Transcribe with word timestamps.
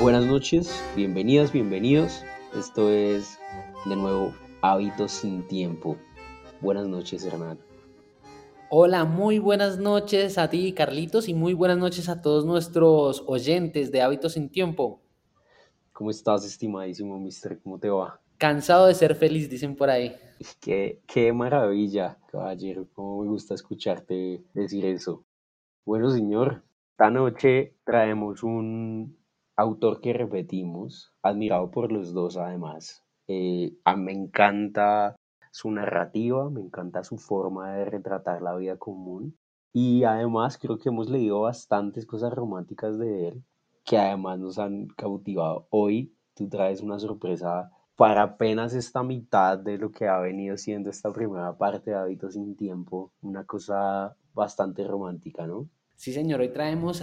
Buenas 0.00 0.24
noches, 0.24 0.82
bienvenidas, 0.96 1.52
bienvenidos. 1.52 2.24
Esto 2.56 2.88
es 2.88 3.38
de 3.84 3.96
nuevo 3.96 4.32
Hábitos 4.62 5.12
sin 5.12 5.46
Tiempo. 5.46 5.98
Buenas 6.62 6.88
noches, 6.88 7.22
Hernán. 7.26 7.58
Hola, 8.70 9.04
muy 9.04 9.38
buenas 9.38 9.78
noches 9.78 10.38
a 10.38 10.48
ti, 10.48 10.72
Carlitos, 10.72 11.28
y 11.28 11.34
muy 11.34 11.52
buenas 11.52 11.76
noches 11.76 12.08
a 12.08 12.22
todos 12.22 12.46
nuestros 12.46 13.22
oyentes 13.26 13.92
de 13.92 14.00
Hábitos 14.00 14.32
sin 14.32 14.48
Tiempo. 14.48 15.02
¿Cómo 15.92 16.08
estás, 16.08 16.46
estimadísimo 16.46 17.20
mister? 17.20 17.60
¿Cómo 17.62 17.78
te 17.78 17.90
va? 17.90 18.22
Cansado 18.38 18.86
de 18.86 18.94
ser 18.94 19.14
feliz, 19.14 19.50
dicen 19.50 19.76
por 19.76 19.90
ahí. 19.90 20.16
Qué, 20.62 21.02
qué 21.06 21.30
maravilla, 21.34 22.16
caballero. 22.32 22.88
Cómo 22.94 23.20
me 23.22 23.28
gusta 23.28 23.52
escucharte 23.52 24.42
decir 24.54 24.86
eso. 24.86 25.26
Bueno, 25.84 26.10
señor, 26.10 26.62
esta 26.92 27.10
noche 27.10 27.74
traemos 27.84 28.42
un 28.42 29.19
autor 29.60 30.00
que 30.00 30.12
repetimos, 30.12 31.12
admirado 31.22 31.70
por 31.70 31.92
los 31.92 32.12
dos 32.12 32.36
además. 32.36 33.04
Eh, 33.28 33.74
a, 33.84 33.94
me 33.96 34.12
encanta 34.12 35.16
su 35.52 35.70
narrativa, 35.70 36.48
me 36.50 36.60
encanta 36.60 37.04
su 37.04 37.18
forma 37.18 37.74
de 37.74 37.84
retratar 37.84 38.40
la 38.42 38.56
vida 38.56 38.76
común 38.78 39.36
y 39.72 40.04
además 40.04 40.58
creo 40.58 40.78
que 40.78 40.88
hemos 40.88 41.10
leído 41.10 41.42
bastantes 41.42 42.06
cosas 42.06 42.32
románticas 42.32 42.98
de 42.98 43.28
él 43.28 43.44
que 43.84 43.98
además 43.98 44.38
nos 44.38 44.58
han 44.58 44.86
cautivado. 44.88 45.66
Hoy 45.70 46.14
tú 46.34 46.48
traes 46.48 46.80
una 46.80 46.98
sorpresa 46.98 47.70
para 47.96 48.22
apenas 48.22 48.72
esta 48.72 49.02
mitad 49.02 49.58
de 49.58 49.76
lo 49.76 49.90
que 49.90 50.08
ha 50.08 50.18
venido 50.20 50.56
siendo 50.56 50.88
esta 50.88 51.12
primera 51.12 51.56
parte 51.58 51.90
de 51.90 51.96
Hábitos 51.96 52.34
sin 52.34 52.56
Tiempo, 52.56 53.12
una 53.20 53.44
cosa 53.44 54.16
bastante 54.32 54.84
romántica, 54.84 55.46
¿no? 55.46 55.68
Sí, 55.96 56.12
señor, 56.12 56.40
hoy 56.40 56.48
traemos 56.48 57.02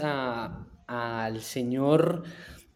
al 0.88 1.42
señor 1.42 2.24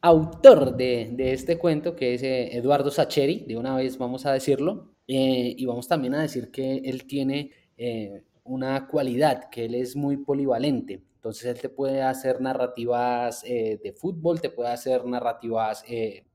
autor 0.02 0.76
de, 0.76 1.16
este 1.18 1.58
cuento, 1.58 1.96
que 1.96 2.16
es 2.16 2.24
eh, 2.24 2.56
Eduardo 2.58 2.92
Sacheri, 2.92 3.46
de 3.48 3.58
una 3.58 3.76
vez 3.76 3.98
vamos 3.98 4.26
a 4.26 4.34
decirlo, 4.34 4.96
eh, 5.08 5.56
y 5.58 5.66
vamos 5.66 5.88
también 5.88 6.16
a 6.16 6.22
decir 6.22 6.52
que 6.52 6.78
él 6.78 7.06
tiene 7.06 7.52
eh, 7.78 8.24
una 8.44 8.88
cualidad, 8.88 9.50
que 9.50 9.66
él 9.66 9.76
es 9.76 9.96
muy 9.96 10.18
polivalente. 10.18 11.04
Entonces 11.16 11.46
él 11.46 11.62
te 11.62 11.70
puede 11.70 12.02
hacer 12.02 12.42
narrativas 12.42 13.44
de 13.44 13.94
fútbol, 13.96 14.42
te 14.42 14.50
puede 14.50 14.72
hacer 14.72 15.06
narrativas 15.06 15.86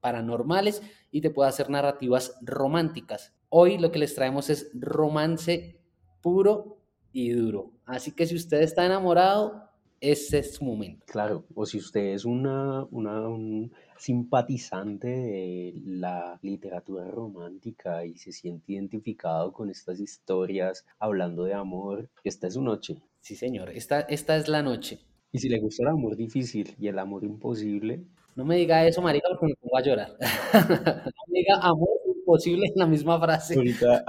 paranormales 0.00 0.81
y 1.11 1.20
te 1.20 1.31
puede 1.31 1.48
hacer 1.48 1.70
narrativas 1.70 2.39
románticas. 2.41 3.34
Hoy 3.48 3.78
lo 3.78 3.91
que 3.91 3.98
les 3.98 4.15
traemos 4.15 4.48
es 4.48 4.70
romance 4.75 5.81
puro 6.20 6.78
y 7.12 7.31
duro. 7.31 7.72
Así 7.84 8.12
que 8.12 8.27
si 8.27 8.37
usted 8.37 8.62
está 8.62 8.87
enamorado, 8.87 9.66
ese 10.00 10.39
es 10.39 10.55
su 10.55 10.64
momento. 10.64 11.05
Claro, 11.06 11.44
o 11.55 11.66
si 11.66 11.78
usted 11.78 12.14
es 12.14 12.25
una, 12.25 12.84
un 12.84 13.72
simpatizante 13.98 15.08
de 15.08 15.72
la 15.84 16.38
literatura 16.42 17.11
romántica 17.11 18.05
y 18.05 18.16
se 18.16 18.33
siente 18.33 18.72
identificado 18.72 19.53
con 19.53 19.70
estas 19.70 20.00
historias 20.00 20.84
hablando 20.98 21.44
de 21.44 21.55
amor, 21.55 22.11
esta 22.25 22.47
es 22.47 22.55
su 22.55 22.62
noche. 22.62 23.03
Sí, 23.20 23.36
señor, 23.36 23.70
esta, 23.70 24.00
esta 24.00 24.36
es 24.36 24.48
la 24.48 24.62
noche. 24.62 25.00
Y 25.33 25.38
si 25.38 25.48
le 25.48 25.58
gusta 25.58 25.83
el 25.83 25.88
amor 25.88 26.16
difícil 26.16 26.75
y 26.78 26.88
el 26.88 26.98
amor 26.98 27.25
imposible. 27.25 28.05
No 28.36 28.44
me 28.44 28.56
diga 28.56 28.86
eso, 28.86 29.03
marica, 29.03 29.28
porque 29.31 29.47
me 29.47 29.55
pongo 29.56 29.77
a 29.78 29.83
llorar. 29.83 30.16
no 30.55 31.33
me 31.33 31.38
diga 31.41 31.58
amor 31.62 31.88
imposible 32.06 32.66
en 32.66 32.75
la 32.77 32.86
misma 32.86 33.19
frase. 33.20 33.55
Ahorita, 33.55 34.05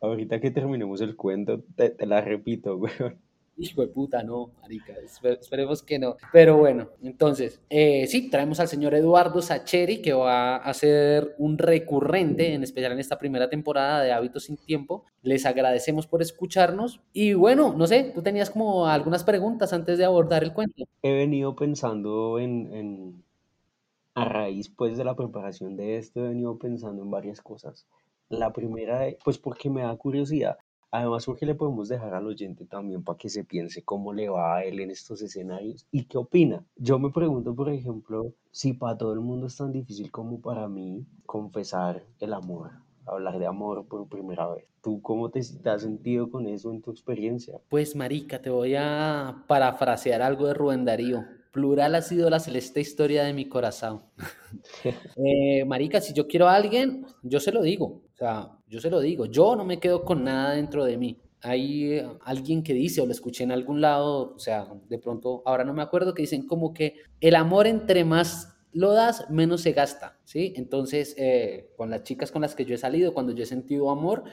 ahorita 0.00 0.40
que 0.40 0.50
terminemos 0.50 1.00
el 1.00 1.16
cuento, 1.16 1.62
te, 1.76 1.90
te 1.90 2.06
la 2.06 2.20
repito, 2.20 2.78
güey. 2.78 2.92
Hijo 3.58 3.80
de 3.80 3.88
puta, 3.88 4.22
no, 4.22 4.50
marica, 4.60 4.92
esperemos 5.02 5.82
que 5.82 5.98
no. 5.98 6.16
Pero 6.30 6.58
bueno, 6.58 6.90
entonces, 7.02 7.62
eh, 7.70 8.06
sí, 8.06 8.28
traemos 8.28 8.60
al 8.60 8.68
señor 8.68 8.94
Eduardo 8.94 9.40
Sacheri, 9.40 10.02
que 10.02 10.12
va 10.12 10.56
a 10.56 10.74
ser 10.74 11.34
un 11.38 11.56
recurrente, 11.56 12.52
en 12.52 12.62
especial 12.62 12.92
en 12.92 12.98
esta 12.98 13.18
primera 13.18 13.48
temporada 13.48 14.02
de 14.02 14.12
Hábitos 14.12 14.44
sin 14.44 14.58
Tiempo. 14.58 15.04
Les 15.22 15.46
agradecemos 15.46 16.06
por 16.06 16.20
escucharnos. 16.20 17.00
Y 17.14 17.32
bueno, 17.32 17.74
no 17.74 17.86
sé, 17.86 18.12
tú 18.14 18.22
tenías 18.22 18.50
como 18.50 18.86
algunas 18.86 19.24
preguntas 19.24 19.72
antes 19.72 19.96
de 19.96 20.04
abordar 20.04 20.44
el 20.44 20.52
cuento. 20.52 20.84
He 21.00 21.12
venido 21.12 21.56
pensando 21.56 22.38
en, 22.38 23.24
a 24.14 24.24
raíz 24.26 24.68
pues 24.68 24.98
de 24.98 25.04
la 25.04 25.16
preparación 25.16 25.76
de 25.76 25.96
esto, 25.96 26.20
he 26.20 26.28
venido 26.28 26.58
pensando 26.58 27.02
en 27.02 27.10
varias 27.10 27.40
cosas. 27.40 27.86
La 28.28 28.52
primera, 28.52 29.06
pues 29.24 29.38
porque 29.38 29.70
me 29.70 29.82
da 29.82 29.96
curiosidad. 29.96 30.58
Además, 30.96 31.26
porque 31.26 31.44
le 31.44 31.54
podemos 31.54 31.88
dejar 31.88 32.14
al 32.14 32.26
oyente 32.26 32.64
también 32.64 33.04
para 33.04 33.18
que 33.18 33.28
se 33.28 33.44
piense 33.44 33.82
cómo 33.82 34.14
le 34.14 34.30
va 34.30 34.56
a 34.56 34.64
él 34.64 34.80
en 34.80 34.90
estos 34.90 35.20
escenarios 35.20 35.86
y 35.92 36.04
qué 36.04 36.16
opina. 36.16 36.64
Yo 36.76 36.98
me 36.98 37.10
pregunto, 37.10 37.54
por 37.54 37.68
ejemplo, 37.68 38.32
si 38.50 38.72
para 38.72 38.96
todo 38.96 39.12
el 39.12 39.20
mundo 39.20 39.46
es 39.46 39.56
tan 39.56 39.72
difícil 39.72 40.10
como 40.10 40.40
para 40.40 40.68
mí 40.68 41.04
confesar 41.26 42.02
el 42.18 42.32
amor, 42.32 42.70
hablar 43.04 43.38
de 43.38 43.44
amor 43.44 43.84
por 43.86 44.08
primera 44.08 44.48
vez. 44.48 44.64
¿Tú 44.82 45.02
cómo 45.02 45.28
te, 45.28 45.40
has 45.40 45.82
sentido 45.82 46.30
con 46.30 46.46
eso 46.46 46.70
en 46.70 46.80
tu 46.80 46.92
experiencia? 46.92 47.60
Pues, 47.68 47.94
Marica, 47.94 48.40
te 48.40 48.48
voy 48.48 48.74
a 48.74 49.44
parafrasear 49.46 50.22
algo 50.22 50.46
de 50.46 50.54
Rubén 50.54 50.86
Darío. 50.86 51.26
Plural 51.50 51.94
ha 51.94 52.00
sido 52.00 52.30
la 52.30 52.40
celeste 52.40 52.80
historia 52.80 53.24
de 53.24 53.34
mi 53.34 53.48
corazón. 53.48 54.02
Eh, 55.16 55.64
marica, 55.66 56.00
si 56.00 56.14
yo 56.14 56.26
quiero 56.26 56.48
a 56.48 56.54
alguien, 56.54 57.04
yo 57.22 57.40
se 57.40 57.52
lo 57.52 57.60
digo. 57.60 58.05
O 58.16 58.18
sea, 58.18 58.50
yo 58.66 58.80
se 58.80 58.88
lo 58.88 59.00
digo. 59.00 59.26
Yo 59.26 59.56
no 59.56 59.64
me 59.66 59.78
quedo 59.78 60.02
con 60.02 60.24
nada 60.24 60.52
dentro 60.52 60.86
de 60.86 60.96
mí. 60.96 61.20
Hay 61.42 61.92
eh, 61.92 62.08
alguien 62.22 62.62
que 62.62 62.72
dice, 62.72 63.02
o 63.02 63.06
lo 63.06 63.12
escuché 63.12 63.44
en 63.44 63.52
algún 63.52 63.82
lado, 63.82 64.32
o 64.34 64.38
sea, 64.38 64.66
de 64.88 64.98
pronto, 64.98 65.42
ahora 65.44 65.64
no 65.64 65.74
me 65.74 65.82
acuerdo, 65.82 66.14
que 66.14 66.22
dicen 66.22 66.46
como 66.46 66.72
que 66.72 66.94
el 67.20 67.34
amor 67.34 67.66
entre 67.66 68.06
más 68.06 68.56
lo 68.72 68.92
das, 68.92 69.28
menos 69.30 69.60
se 69.60 69.72
gasta, 69.72 70.18
¿sí? 70.24 70.54
Entonces, 70.56 71.14
eh, 71.18 71.72
con 71.76 71.90
las 71.90 72.04
chicas 72.04 72.32
con 72.32 72.42
las 72.42 72.54
que 72.54 72.64
yo 72.64 72.74
he 72.74 72.78
salido, 72.78 73.12
cuando 73.12 73.32
yo 73.32 73.42
he 73.42 73.46
sentido 73.46 73.90
amor, 73.90 74.24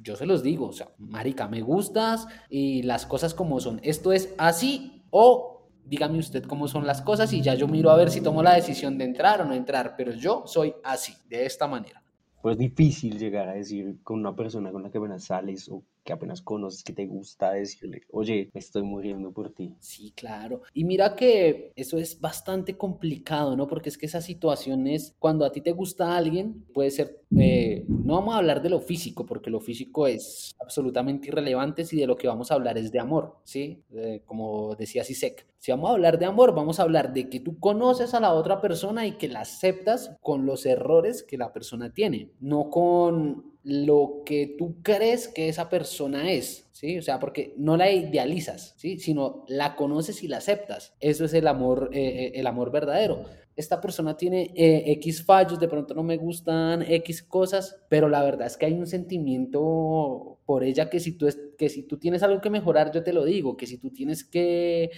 yo 0.00 0.16
se 0.16 0.26
los 0.26 0.42
digo, 0.42 0.68
o 0.68 0.72
sea, 0.72 0.90
marica, 0.98 1.48
me 1.48 1.60
gustas 1.60 2.26
y 2.48 2.82
las 2.82 3.04
cosas 3.06 3.34
como 3.34 3.60
son. 3.60 3.80
Esto 3.82 4.12
es 4.12 4.34
así 4.38 5.04
o 5.10 5.70
dígame 5.84 6.18
usted 6.18 6.44
cómo 6.44 6.68
son 6.68 6.86
las 6.86 7.02
cosas 7.02 7.32
y 7.32 7.40
ya 7.40 7.54
yo 7.54 7.68
miro 7.68 7.90
a 7.90 7.96
ver 7.96 8.10
si 8.10 8.20
tomo 8.20 8.42
la 8.42 8.54
decisión 8.54 8.96
de 8.98 9.04
entrar 9.04 9.42
o 9.42 9.44
no 9.44 9.54
entrar, 9.54 9.94
pero 9.96 10.12
yo 10.12 10.44
soy 10.46 10.74
así, 10.82 11.14
de 11.28 11.46
esta 11.46 11.66
manera. 11.66 12.01
Pues 12.42 12.58
difícil 12.58 13.18
llegar 13.18 13.48
a 13.48 13.54
decir 13.54 14.02
con 14.02 14.18
una 14.20 14.34
persona 14.36 14.70
con 14.72 14.82
la 14.82 14.90
que 14.90 14.98
apenas 14.98 15.24
sales 15.24 15.68
o 15.70 15.82
que 16.04 16.12
apenas 16.12 16.42
conoces, 16.42 16.82
que 16.82 16.92
te 16.92 17.06
gusta 17.06 17.52
decirle, 17.52 18.02
oye, 18.10 18.50
me 18.52 18.60
estoy 18.60 18.82
muriendo 18.82 19.32
por 19.32 19.50
ti. 19.50 19.74
Sí, 19.80 20.12
claro. 20.16 20.62
Y 20.74 20.84
mira 20.84 21.14
que 21.14 21.72
eso 21.76 21.98
es 21.98 22.20
bastante 22.20 22.76
complicado, 22.76 23.56
¿no? 23.56 23.66
Porque 23.66 23.88
es 23.88 23.98
que 23.98 24.06
esa 24.06 24.20
situación 24.20 24.86
es 24.86 25.14
cuando 25.18 25.44
a 25.44 25.52
ti 25.52 25.60
te 25.60 25.72
gusta 25.72 26.16
alguien, 26.16 26.64
puede 26.74 26.90
ser, 26.90 27.20
eh, 27.38 27.84
no 27.88 28.14
vamos 28.14 28.34
a 28.34 28.38
hablar 28.38 28.62
de 28.62 28.70
lo 28.70 28.80
físico, 28.80 29.24
porque 29.24 29.50
lo 29.50 29.60
físico 29.60 30.06
es 30.06 30.54
absolutamente 30.60 31.28
irrelevante 31.28 31.84
si 31.84 31.96
de 31.96 32.06
lo 32.06 32.16
que 32.16 32.28
vamos 32.28 32.50
a 32.50 32.54
hablar 32.54 32.78
es 32.78 32.90
de 32.90 32.98
amor, 32.98 33.36
¿sí? 33.44 33.82
como 34.26 34.74
decía 34.74 35.04
Sisek. 35.04 35.46
Si 35.58 35.70
vamos 35.70 35.90
a 35.90 35.92
hablar 35.92 36.18
de 36.18 36.26
amor, 36.26 36.54
vamos 36.54 36.80
a 36.80 36.82
hablar 36.82 37.12
de 37.12 37.28
que 37.28 37.38
tú 37.38 37.60
conoces 37.60 38.14
a 38.14 38.20
la 38.20 38.34
otra 38.34 38.60
persona 38.60 39.06
y 39.06 39.12
que 39.12 39.28
la 39.28 39.42
aceptas 39.42 40.16
con 40.20 40.44
los 40.44 40.66
errores 40.66 41.22
que 41.22 41.38
la 41.38 41.52
persona 41.52 41.92
tiene, 41.92 42.30
no 42.40 42.68
con 42.68 43.51
lo 43.64 44.22
que 44.26 44.54
tú 44.58 44.82
crees 44.82 45.28
que 45.28 45.48
esa 45.48 45.68
persona 45.68 46.30
es, 46.32 46.68
¿sí? 46.72 46.98
O 46.98 47.02
sea, 47.02 47.20
porque 47.20 47.54
no 47.56 47.76
la 47.76 47.90
idealizas, 47.90 48.74
¿sí? 48.76 48.98
Sino 48.98 49.44
la 49.48 49.76
conoces 49.76 50.22
y 50.22 50.28
la 50.28 50.38
aceptas. 50.38 50.94
Eso 51.00 51.24
es 51.24 51.34
el 51.34 51.46
amor, 51.46 51.90
eh, 51.92 52.00
eh, 52.00 52.32
el 52.34 52.46
amor 52.46 52.72
verdadero. 52.72 53.24
Esta 53.54 53.80
persona 53.80 54.16
tiene 54.16 54.52
eh, 54.56 54.84
X 54.92 55.24
fallos, 55.24 55.60
de 55.60 55.68
pronto 55.68 55.94
no 55.94 56.02
me 56.02 56.16
gustan 56.16 56.82
X 56.82 57.22
cosas, 57.22 57.76
pero 57.88 58.08
la 58.08 58.22
verdad 58.22 58.46
es 58.46 58.56
que 58.56 58.66
hay 58.66 58.72
un 58.72 58.86
sentimiento 58.86 60.38
por 60.46 60.64
ella 60.64 60.88
que 60.90 61.00
si 61.00 61.12
tú, 61.12 61.28
que 61.56 61.68
si 61.68 61.82
tú 61.82 61.98
tienes 61.98 62.22
algo 62.22 62.40
que 62.40 62.50
mejorar, 62.50 62.90
yo 62.92 63.04
te 63.04 63.12
lo 63.12 63.24
digo, 63.24 63.56
que 63.56 63.66
si 63.66 63.78
tú 63.78 63.90
tienes 63.90 64.24
que 64.24 64.90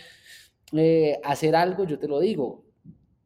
hacer 1.22 1.55
algo, 1.55 1.84
yo 1.84 1.99
te 1.99 2.08
lo 2.08 2.19
digo 2.19 2.64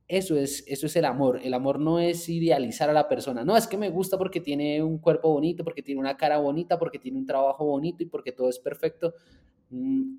eso 0.08 0.37
es, 0.37 0.64
eso 0.66 0.87
es 0.87 0.96
el 0.96 1.05
amor. 1.05 1.38
El 1.44 1.52
amor 1.52 1.78
no 1.78 2.00
es 2.00 2.28
idealizar 2.31 2.88
a 2.88 2.94
la 2.94 3.08
persona. 3.08 3.44
No, 3.44 3.56
es 3.56 3.66
que 3.66 3.76
me 3.76 3.90
gusta 3.90 4.16
porque 4.16 4.40
tiene 4.40 4.82
un 4.82 4.99
cuerpo 4.99 5.31
bonito, 5.31 5.62
porque 5.62 5.82
tiene 5.82 6.00
una 6.00 6.16
cara 6.16 6.38
bonita, 6.38 6.78
porque 6.78 6.99
tiene 6.99 7.19
un 7.19 7.26
trabajo 7.26 7.66
bonito 7.66 8.02
y 8.02 8.06
porque 8.06 8.32
todo 8.32 8.49
es 8.49 8.58
perfecto. 8.58 9.12
Mm, 9.69 10.16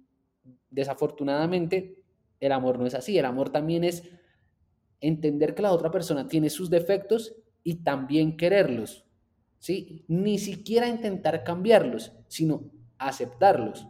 desafortunadamente, 0.69 2.03
el 2.39 2.51
amor 2.51 2.77
no 2.77 2.86
es 2.86 2.94
así. 2.94 3.18
El 3.18 3.25
amor 3.25 3.50
también 3.50 3.83
es 3.83 4.03
entender 5.01 5.56
que 5.56 5.63
la 5.63 5.74
otra 5.74 5.89
persona 5.89 6.27
tiene 6.27 6.51
sus 6.51 6.69
defectos 6.69 7.36
y 7.63 7.83
también 7.83 8.38
quererlos. 8.38 9.06
¿sí? 9.57 10.06
Ni 10.07 10.38
siquiera 10.38 10.88
intentar 10.88 11.44
cambiarlos, 11.44 12.13
sino 12.27 12.69
aceptarlos 13.00 13.88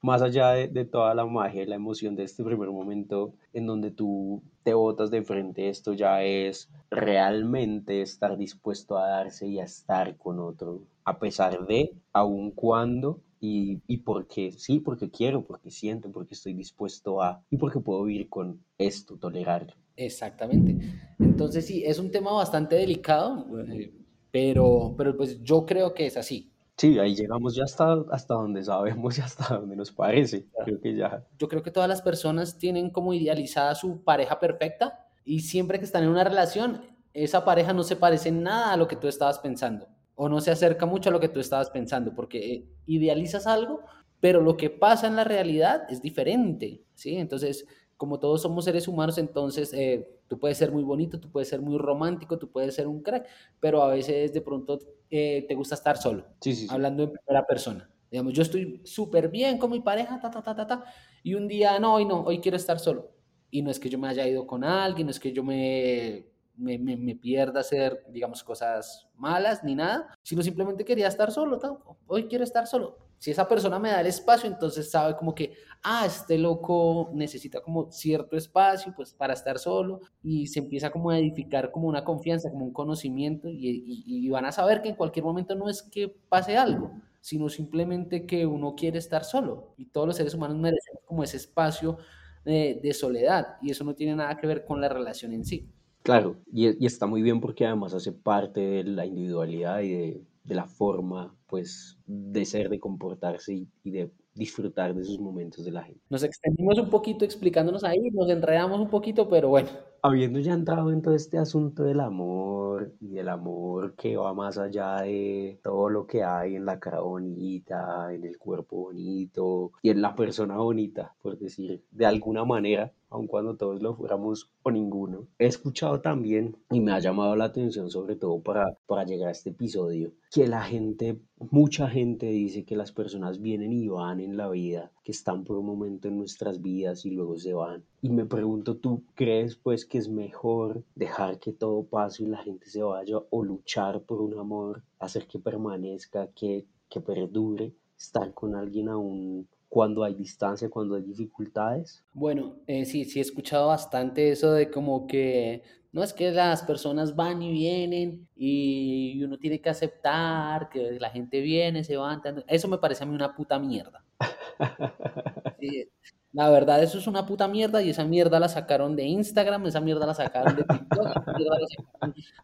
más 0.00 0.22
allá 0.22 0.52
de, 0.52 0.84
toda 0.84 1.14
la 1.14 1.26
magia 1.26 1.62
y 1.62 1.66
la 1.66 1.76
emoción 1.76 2.14
de 2.16 2.24
este 2.24 2.44
primer 2.44 2.68
momento 2.70 3.34
en 3.52 3.66
donde 3.66 3.90
tú 3.90 4.42
te 4.62 4.74
botas 4.74 5.10
de 5.10 5.22
frente, 5.22 5.68
esto 5.68 5.92
ya 5.92 6.22
es 6.22 6.70
realmente 6.90 8.02
estar 8.02 8.36
dispuesto 8.36 8.98
a 8.98 9.08
darse 9.08 9.46
y 9.48 9.58
a 9.58 9.64
estar 9.64 10.16
con 10.16 10.38
otro, 10.38 10.82
a 11.04 11.18
pesar 11.18 11.66
de, 11.66 11.92
aun 12.12 12.50
cuando 12.52 13.20
y, 13.40 13.80
y 13.86 13.98
porque 13.98 14.52
sí, 14.52 14.80
porque 14.80 15.10
quiero, 15.10 15.44
porque 15.44 15.70
siento, 15.70 16.10
porque 16.10 16.34
estoy 16.34 16.54
dispuesto 16.54 17.22
a 17.22 17.42
y 17.50 17.56
porque 17.56 17.80
puedo 17.80 18.04
vivir 18.04 18.28
con 18.28 18.60
esto, 18.78 19.16
tolerarlo. 19.16 19.74
Exactamente. 19.96 20.76
Entonces 21.18 21.66
sí, 21.66 21.82
es 21.84 21.98
un 21.98 22.10
tema 22.10 22.32
bastante 22.32 22.76
delicado, 22.76 23.46
eh, 23.68 23.92
pero, 24.30 24.94
pero 24.96 25.16
pues 25.16 25.42
yo 25.42 25.66
creo 25.66 25.92
que 25.92 26.06
es 26.06 26.16
así. 26.16 26.52
Sí, 26.78 26.96
ahí 27.00 27.16
llegamos 27.16 27.56
ya 27.56 27.64
hasta, 27.64 28.04
hasta 28.12 28.34
donde 28.34 28.62
sabemos 28.62 29.18
y 29.18 29.20
hasta 29.20 29.56
donde 29.56 29.74
nos 29.74 29.90
parece. 29.90 30.46
Creo 30.64 30.80
que 30.80 30.94
ya. 30.94 31.26
Yo 31.36 31.48
creo 31.48 31.62
que 31.62 31.72
todas 31.72 31.88
las 31.88 32.02
personas 32.02 32.56
tienen 32.56 32.90
como 32.90 33.12
idealizada 33.12 33.74
su 33.74 34.04
pareja 34.04 34.38
perfecta 34.38 35.06
y 35.24 35.40
siempre 35.40 35.80
que 35.80 35.84
están 35.84 36.04
en 36.04 36.10
una 36.10 36.22
relación, 36.22 36.80
esa 37.12 37.44
pareja 37.44 37.72
no 37.72 37.82
se 37.82 37.96
parece 37.96 38.30
nada 38.30 38.72
a 38.72 38.76
lo 38.76 38.86
que 38.86 38.94
tú 38.94 39.08
estabas 39.08 39.40
pensando 39.40 39.88
o 40.14 40.28
no 40.28 40.40
se 40.40 40.52
acerca 40.52 40.86
mucho 40.86 41.10
a 41.10 41.12
lo 41.12 41.20
que 41.20 41.28
tú 41.28 41.40
estabas 41.40 41.70
pensando 41.70 42.14
porque 42.14 42.52
eh, 42.52 42.68
idealizas 42.86 43.46
algo, 43.48 43.82
pero 44.20 44.40
lo 44.40 44.56
que 44.56 44.70
pasa 44.70 45.08
en 45.08 45.16
la 45.16 45.24
realidad 45.24 45.82
es 45.90 46.00
diferente, 46.00 46.82
¿sí? 46.94 47.16
Entonces, 47.16 47.66
como 47.96 48.20
todos 48.20 48.42
somos 48.42 48.64
seres 48.64 48.86
humanos, 48.86 49.18
entonces 49.18 49.72
eh, 49.72 50.08
tú 50.28 50.38
puedes 50.38 50.58
ser 50.58 50.70
muy 50.70 50.84
bonito, 50.84 51.18
tú 51.18 51.30
puedes 51.30 51.48
ser 51.48 51.60
muy 51.60 51.78
romántico, 51.78 52.38
tú 52.38 52.50
puedes 52.50 52.74
ser 52.74 52.86
un 52.86 53.02
crack, 53.02 53.26
pero 53.58 53.82
a 53.82 53.88
veces 53.88 54.32
de 54.32 54.40
pronto 54.40 54.78
eh, 55.10 55.44
te 55.48 55.54
gusta 55.54 55.74
estar 55.74 55.96
solo, 55.96 56.26
hablando 56.68 57.04
en 57.04 57.12
primera 57.12 57.46
persona. 57.46 57.90
Digamos, 58.10 58.32
yo 58.32 58.42
estoy 58.42 58.80
súper 58.84 59.28
bien 59.28 59.58
con 59.58 59.70
mi 59.70 59.80
pareja, 59.80 60.18
ta, 60.20 60.30
ta, 60.30 60.42
ta, 60.42 60.54
ta, 60.54 60.66
ta, 60.66 60.84
y 61.22 61.34
un 61.34 61.46
día, 61.46 61.78
no, 61.78 61.94
hoy 61.94 62.04
no, 62.04 62.22
hoy 62.22 62.40
quiero 62.40 62.56
estar 62.56 62.78
solo. 62.78 63.12
Y 63.50 63.62
no 63.62 63.70
es 63.70 63.78
que 63.78 63.88
yo 63.88 63.98
me 63.98 64.08
haya 64.08 64.26
ido 64.26 64.46
con 64.46 64.64
alguien, 64.64 65.06
no 65.06 65.10
es 65.10 65.20
que 65.20 65.32
yo 65.32 65.42
me, 65.42 66.26
me, 66.56 66.78
me, 66.78 66.96
me 66.96 67.14
pierda 67.16 67.60
hacer, 67.60 68.04
digamos, 68.10 68.42
cosas 68.42 69.08
malas 69.16 69.64
ni 69.64 69.74
nada, 69.74 70.14
sino 70.22 70.42
simplemente 70.42 70.84
quería 70.84 71.08
estar 71.08 71.30
solo, 71.30 71.58
hoy 72.06 72.28
quiero 72.28 72.44
estar 72.44 72.66
solo 72.66 73.07
si 73.18 73.32
esa 73.32 73.48
persona 73.48 73.78
me 73.78 73.90
da 73.90 74.00
el 74.00 74.06
espacio, 74.06 74.48
entonces 74.48 74.90
sabe 74.90 75.16
como 75.16 75.34
que, 75.34 75.54
ah, 75.82 76.04
este 76.06 76.38
loco 76.38 77.10
necesita 77.12 77.60
como 77.60 77.90
cierto 77.90 78.36
espacio 78.36 78.92
pues 78.94 79.12
para 79.12 79.34
estar 79.34 79.58
solo 79.58 80.00
y 80.22 80.46
se 80.46 80.60
empieza 80.60 80.90
como 80.90 81.10
a 81.10 81.18
edificar 81.18 81.72
como 81.72 81.88
una 81.88 82.04
confianza, 82.04 82.50
como 82.50 82.64
un 82.64 82.72
conocimiento 82.72 83.48
y, 83.50 84.28
van 84.30 84.44
a 84.44 84.52
saber 84.52 84.82
que 84.82 84.90
en 84.90 84.94
cualquier 84.94 85.24
momento 85.24 85.54
no 85.54 85.68
es 85.68 85.82
que 85.82 86.14
pase 86.28 86.56
algo, 86.56 86.92
sino 87.20 87.48
simplemente 87.48 88.26
que 88.26 88.46
uno 88.46 88.74
quiere 88.76 88.98
estar 88.98 89.24
solo 89.24 89.74
y 89.76 89.86
todos 89.86 90.06
los 90.06 90.16
seres 90.16 90.34
humanos 90.34 90.58
merecen 90.58 90.96
como 91.04 91.24
ese 91.24 91.38
espacio 91.38 91.98
de, 92.44 92.78
de 92.82 92.92
soledad 92.92 93.56
y 93.62 93.70
eso 93.70 93.84
no 93.84 93.94
tiene 93.94 94.14
nada 94.14 94.36
que 94.36 94.46
ver 94.46 94.64
con 94.64 94.80
la 94.80 94.88
relación 94.88 95.32
en 95.32 95.44
sí. 95.44 95.68
Claro, 96.02 96.36
y, 96.52 96.82
y 96.82 96.86
está 96.86 97.06
muy 97.06 97.22
bien 97.22 97.40
porque 97.40 97.66
además 97.66 97.94
hace 97.94 98.12
parte 98.12 98.60
de 98.60 98.84
la 98.84 99.04
individualidad 99.06 99.80
y 99.80 99.88
de 99.88 100.22
de 100.48 100.54
la 100.54 100.66
forma, 100.66 101.36
pues, 101.46 101.98
de 102.06 102.44
ser, 102.46 102.70
de 102.70 102.80
comportarse 102.80 103.66
y, 103.84 103.90
de 103.90 104.10
disfrutar 104.34 104.94
de 104.94 105.02
esos 105.02 105.18
momentos 105.18 105.62
de 105.62 105.72
la 105.72 105.82
gente. 105.82 106.00
Nos 106.08 106.22
extendimos 106.22 106.78
un 106.78 106.88
poquito 106.88 107.24
explicándonos 107.24 107.84
ahí, 107.84 108.10
nos 108.12 108.30
enredamos 108.30 108.80
un 108.80 108.88
poquito, 108.88 109.28
pero 109.28 109.50
bueno. 109.50 109.68
Habiendo 110.02 110.38
ya 110.38 110.52
entrado 110.52 110.92
en 110.92 111.02
todo 111.02 111.14
este 111.14 111.38
asunto 111.38 111.82
del 111.82 112.00
amor 112.00 112.94
y 113.00 113.08
del 113.08 113.28
amor 113.28 113.94
que 113.96 114.16
va 114.16 114.32
más 114.32 114.58
allá 114.58 115.02
de 115.02 115.58
todo 115.62 115.88
lo 115.88 116.06
que 116.06 116.22
hay 116.22 116.54
en 116.54 116.64
la 116.64 116.78
cara 116.78 117.00
bonita, 117.00 118.14
en 118.14 118.24
el 118.24 118.38
cuerpo 118.38 118.76
bonito 118.76 119.72
y 119.82 119.90
en 119.90 120.00
la 120.00 120.14
persona 120.14 120.56
bonita, 120.58 121.14
por 121.20 121.38
decir 121.38 121.82
de 121.90 122.06
alguna 122.06 122.44
manera, 122.44 122.92
aun 123.10 123.26
cuando 123.26 123.56
todos 123.56 123.82
lo 123.82 123.94
fuéramos 123.94 124.50
o 124.62 124.70
ninguno. 124.70 125.26
He 125.38 125.46
escuchado 125.46 126.00
también 126.00 126.56
y 126.70 126.80
me 126.80 126.92
ha 126.92 126.98
llamado 126.98 127.34
la 127.36 127.46
atención 127.46 127.90
sobre 127.90 128.16
todo 128.16 128.40
para, 128.40 128.76
para 128.86 129.04
llegar 129.04 129.28
a 129.28 129.32
este 129.32 129.50
episodio, 129.50 130.12
que 130.30 130.46
la 130.46 130.62
gente, 130.62 131.18
mucha 131.50 131.88
gente 131.88 132.26
dice 132.26 132.64
que 132.64 132.76
las 132.76 132.92
personas 132.92 133.40
vienen 133.40 133.72
y 133.72 133.88
van 133.88 134.20
en 134.20 134.36
la 134.36 134.48
vida, 134.50 134.92
que 135.02 135.12
están 135.12 135.44
por 135.44 135.56
un 135.56 135.66
momento 135.66 136.08
en 136.08 136.18
nuestras 136.18 136.60
vidas 136.60 137.04
y 137.06 137.10
luego 137.10 137.36
se 137.38 137.54
van. 137.54 137.84
Y 138.00 138.10
me 138.10 138.24
pregunto, 138.24 138.76
¿tú 138.76 139.02
crees 139.14 139.56
pues 139.56 139.84
que 139.84 139.98
es 139.98 140.08
mejor 140.08 140.84
dejar 140.94 141.38
que 141.40 141.52
todo 141.52 141.82
pase 141.82 142.22
y 142.22 142.26
la 142.26 142.38
gente 142.38 142.70
se 142.70 142.82
vaya 142.82 143.16
o 143.30 143.42
luchar 143.42 144.02
por 144.02 144.20
un 144.20 144.38
amor, 144.38 144.82
hacer 145.00 145.26
que 145.26 145.38
permanezca, 145.38 146.28
que, 146.28 146.64
que 146.88 147.00
perdure, 147.00 147.72
estar 147.98 148.32
con 148.34 148.54
alguien 148.54 148.88
aún 148.88 149.48
cuando 149.68 150.04
hay 150.04 150.14
distancia, 150.14 150.70
cuando 150.70 150.94
hay 150.94 151.02
dificultades? 151.02 152.04
Bueno, 152.14 152.56
eh, 152.66 152.84
sí, 152.84 153.04
sí 153.04 153.18
he 153.18 153.22
escuchado 153.22 153.66
bastante 153.68 154.30
eso 154.30 154.52
de 154.52 154.70
como 154.70 155.06
que 155.06 155.62
no 155.90 156.02
es 156.02 156.12
que 156.12 156.30
las 156.30 156.62
personas 156.62 157.16
van 157.16 157.42
y 157.42 157.50
vienen 157.50 158.28
y 158.36 159.22
uno 159.24 159.38
tiene 159.38 159.60
que 159.60 159.70
aceptar 159.70 160.68
que 160.68 160.98
la 161.00 161.10
gente 161.10 161.40
viene, 161.40 161.82
se 161.82 161.96
va. 161.96 162.22
Eso 162.46 162.68
me 162.68 162.78
parece 162.78 163.02
a 163.02 163.06
mí 163.06 163.14
una 163.14 163.34
puta 163.34 163.58
mierda. 163.58 164.04
la 166.38 166.50
verdad, 166.50 166.80
eso 166.80 166.98
es 166.98 167.08
una 167.08 167.26
puta 167.26 167.48
mierda 167.48 167.82
y 167.82 167.90
esa 167.90 168.04
mierda 168.04 168.38
la 168.38 168.48
sacaron 168.48 168.94
de 168.94 169.02
Instagram, 169.02 169.66
esa 169.66 169.80
mierda 169.80 170.06
la 170.06 170.14
sacaron 170.14 170.54
de 170.54 170.62
TikTok, 170.62 171.08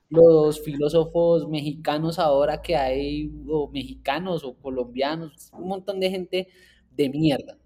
los 0.09 0.61
filósofos 0.65 1.49
mexicanos 1.49 2.19
ahora 2.19 2.61
que 2.61 2.75
hay, 2.75 3.31
o 3.49 3.71
mexicanos 3.71 4.43
o 4.43 4.57
colombianos, 4.57 5.49
un 5.53 5.69
montón 5.69 6.01
de 6.01 6.11
gente 6.11 6.49
de 6.91 7.09
mierda, 7.09 7.57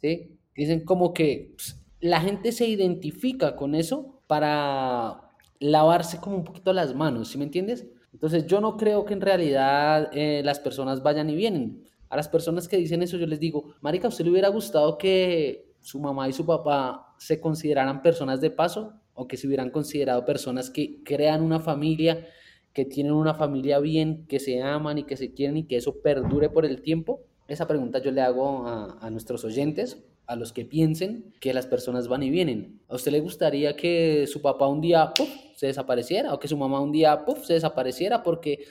¿sí? 0.00 0.38
Dicen 0.54 0.84
como 0.84 1.12
que 1.12 1.54
pues, 1.56 1.82
la 1.98 2.20
gente 2.20 2.52
se 2.52 2.68
identifica 2.68 3.56
con 3.56 3.74
eso 3.74 4.22
para 4.28 5.32
lavarse 5.58 6.18
como 6.18 6.36
un 6.36 6.44
poquito 6.44 6.72
las 6.72 6.94
manos, 6.94 7.26
¿sí 7.26 7.38
me 7.38 7.44
entiendes? 7.44 7.88
Entonces 8.12 8.46
yo 8.46 8.60
no 8.60 8.76
creo 8.76 9.04
que 9.04 9.14
en 9.14 9.20
realidad 9.20 10.10
eh, 10.12 10.42
las 10.44 10.60
personas 10.60 11.02
vayan 11.02 11.28
y 11.28 11.34
vienen. 11.34 11.82
A 12.08 12.16
las 12.16 12.28
personas 12.28 12.68
que 12.68 12.76
dicen 12.76 13.02
eso 13.02 13.16
yo 13.16 13.26
les 13.26 13.40
digo, 13.40 13.74
Marica, 13.80 14.06
¿a 14.06 14.10
usted 14.10 14.24
le 14.24 14.30
hubiera 14.30 14.48
gustado 14.48 14.96
que 14.96 15.71
su 15.82 16.00
mamá 16.00 16.28
y 16.28 16.32
su 16.32 16.46
papá 16.46 17.14
se 17.18 17.40
consideraran 17.40 18.02
personas 18.02 18.40
de 18.40 18.50
paso 18.50 18.94
o 19.14 19.28
que 19.28 19.36
se 19.36 19.46
hubieran 19.46 19.70
considerado 19.70 20.24
personas 20.24 20.70
que 20.70 21.02
crean 21.04 21.42
una 21.42 21.60
familia, 21.60 22.26
que 22.72 22.84
tienen 22.84 23.12
una 23.12 23.34
familia 23.34 23.78
bien, 23.78 24.26
que 24.26 24.40
se 24.40 24.62
aman 24.62 24.98
y 24.98 25.04
que 25.04 25.16
se 25.16 25.34
quieren 25.34 25.58
y 25.58 25.64
que 25.64 25.76
eso 25.76 26.00
perdure 26.00 26.48
por 26.48 26.64
el 26.64 26.80
tiempo? 26.80 27.20
Esa 27.48 27.66
pregunta 27.66 27.98
yo 28.00 28.10
le 28.10 28.22
hago 28.22 28.66
a, 28.66 29.10
nuestros 29.10 29.44
oyentes, 29.44 30.02
a 30.26 30.36
los 30.36 30.52
que 30.52 30.64
piensen 30.64 31.34
que 31.40 31.52
las 31.52 31.66
personas 31.66 32.08
van 32.08 32.22
y 32.22 32.30
vienen. 32.30 32.80
¿A 32.88 32.94
usted 32.94 33.12
le 33.12 33.20
gustaría 33.20 33.76
que 33.76 34.26
su 34.26 34.40
papá 34.40 34.68
un 34.68 34.80
día 34.80 35.12
se 35.56 35.66
desapareciera 35.66 36.32
o 36.32 36.38
que 36.38 36.48
su 36.48 36.56
mamá 36.56 36.80
un 36.80 36.92
día 36.92 37.24
se 37.42 37.54
desapareciera 37.54 38.22
porque 38.22 38.64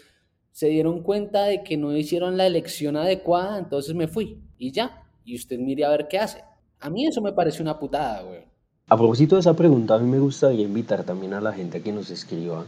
se 0.51 0.67
dieron 0.67 1.03
cuenta 1.03 1.45
de 1.45 1.63
que 1.63 1.77
no 1.77 1.95
hicieron 1.95 2.37
la 2.37 2.47
elección 2.47 2.97
adecuada, 2.97 3.59
entonces 3.59 3.93
me 3.93 4.07
fui 4.07 4.41
y 4.57 4.71
ya. 4.71 5.07
Y 5.23 5.35
usted 5.35 5.59
mire 5.59 5.85
a 5.85 5.89
ver 5.89 6.07
qué 6.07 6.17
hace. 6.17 6.43
A 6.81 6.89
mí 6.89 7.05
eso 7.05 7.21
me 7.21 7.31
parece 7.31 7.61
una 7.61 7.77
putada, 7.77 8.23
güey. 8.23 8.39
A 8.89 8.97
propósito 8.97 9.35
de 9.35 9.41
esa 9.41 9.55
pregunta, 9.55 9.93
a 9.93 9.99
mí 9.99 10.09
me 10.09 10.19
gustaría 10.19 10.65
invitar 10.65 11.03
también 11.03 11.33
a 11.33 11.39
la 11.39 11.53
gente 11.53 11.77
a 11.77 11.83
que 11.83 11.93
nos 11.93 12.09
escriba 12.09 12.65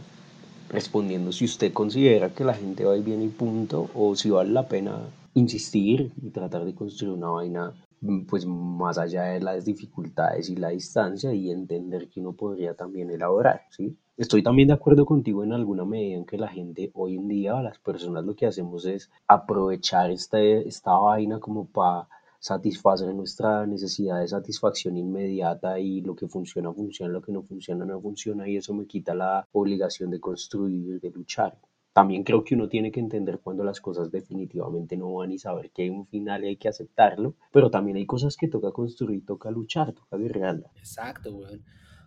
respondiendo 0.70 1.32
si 1.32 1.44
usted 1.44 1.72
considera 1.72 2.30
que 2.30 2.44
la 2.44 2.54
gente 2.54 2.84
va 2.84 2.96
y 2.96 3.02
viene 3.02 3.24
y 3.24 3.28
punto 3.28 3.90
o 3.92 4.14
si 4.14 4.30
vale 4.30 4.50
la 4.50 4.68
pena 4.68 5.00
insistir 5.34 6.12
y 6.22 6.30
tratar 6.30 6.64
de 6.64 6.74
construir 6.74 7.12
una 7.12 7.28
vaina 7.28 7.72
mm, 8.00 8.26
pues 8.26 8.46
más 8.46 8.98
allá 8.98 9.24
de 9.24 9.40
las 9.40 9.64
dificultades 9.64 10.48
y 10.48 10.56
la 10.56 10.68
distancia 10.68 11.34
y 11.34 11.50
entender 11.50 12.08
que 12.08 12.20
uno 12.20 12.34
podría 12.34 12.74
también 12.74 13.10
elaborar, 13.10 13.62
¿sí? 13.70 13.98
Estoy 14.16 14.44
también 14.44 14.68
de 14.68 14.74
acuerdo 14.74 15.04
contigo 15.04 15.42
en 15.42 15.52
alguna 15.52 15.84
medida 15.84 16.16
en 16.16 16.24
que 16.24 16.38
la 16.38 16.48
gente 16.48 16.92
hoy 16.94 17.16
en 17.16 17.26
día, 17.26 17.60
las 17.60 17.78
personas 17.80 18.24
lo 18.24 18.36
que 18.36 18.46
hacemos 18.46 18.86
es 18.86 19.10
aprovechar 19.26 20.12
esta, 20.12 20.40
esta 20.40 20.92
vaina 20.92 21.40
como 21.40 21.66
para 21.66 22.08
satisfacer 22.44 23.14
nuestra 23.14 23.66
necesidad 23.66 24.20
de 24.20 24.28
satisfacción 24.28 24.98
inmediata 24.98 25.78
y 25.78 26.02
lo 26.02 26.14
que 26.14 26.28
funciona, 26.28 26.70
funciona, 26.74 27.10
lo 27.10 27.22
que 27.22 27.32
no 27.32 27.42
funciona, 27.42 27.86
no 27.86 28.02
funciona 28.02 28.46
y 28.46 28.58
eso 28.58 28.74
me 28.74 28.86
quita 28.86 29.14
la 29.14 29.48
obligación 29.52 30.10
de 30.10 30.20
construir, 30.20 31.00
de 31.00 31.10
luchar 31.10 31.58
también 31.94 32.24
creo 32.24 32.42
que 32.42 32.56
uno 32.56 32.68
tiene 32.68 32.90
que 32.90 32.98
entender 32.98 33.38
cuando 33.38 33.62
las 33.62 33.80
cosas 33.80 34.10
definitivamente 34.10 34.96
no 34.96 35.14
van 35.14 35.30
y 35.30 35.38
saber 35.38 35.70
que 35.70 35.82
hay 35.82 35.90
un 35.90 36.08
final 36.08 36.42
y 36.42 36.48
hay 36.48 36.56
que 36.56 36.68
aceptarlo, 36.68 37.36
pero 37.52 37.70
también 37.70 37.96
hay 37.96 38.04
cosas 38.04 38.36
que 38.36 38.48
toca 38.48 38.72
construir, 38.72 39.24
toca 39.24 39.48
luchar, 39.52 39.92
toca 39.92 40.16
guerrearla. 40.16 40.72
Exacto, 40.74 41.32
güey. 41.32 41.62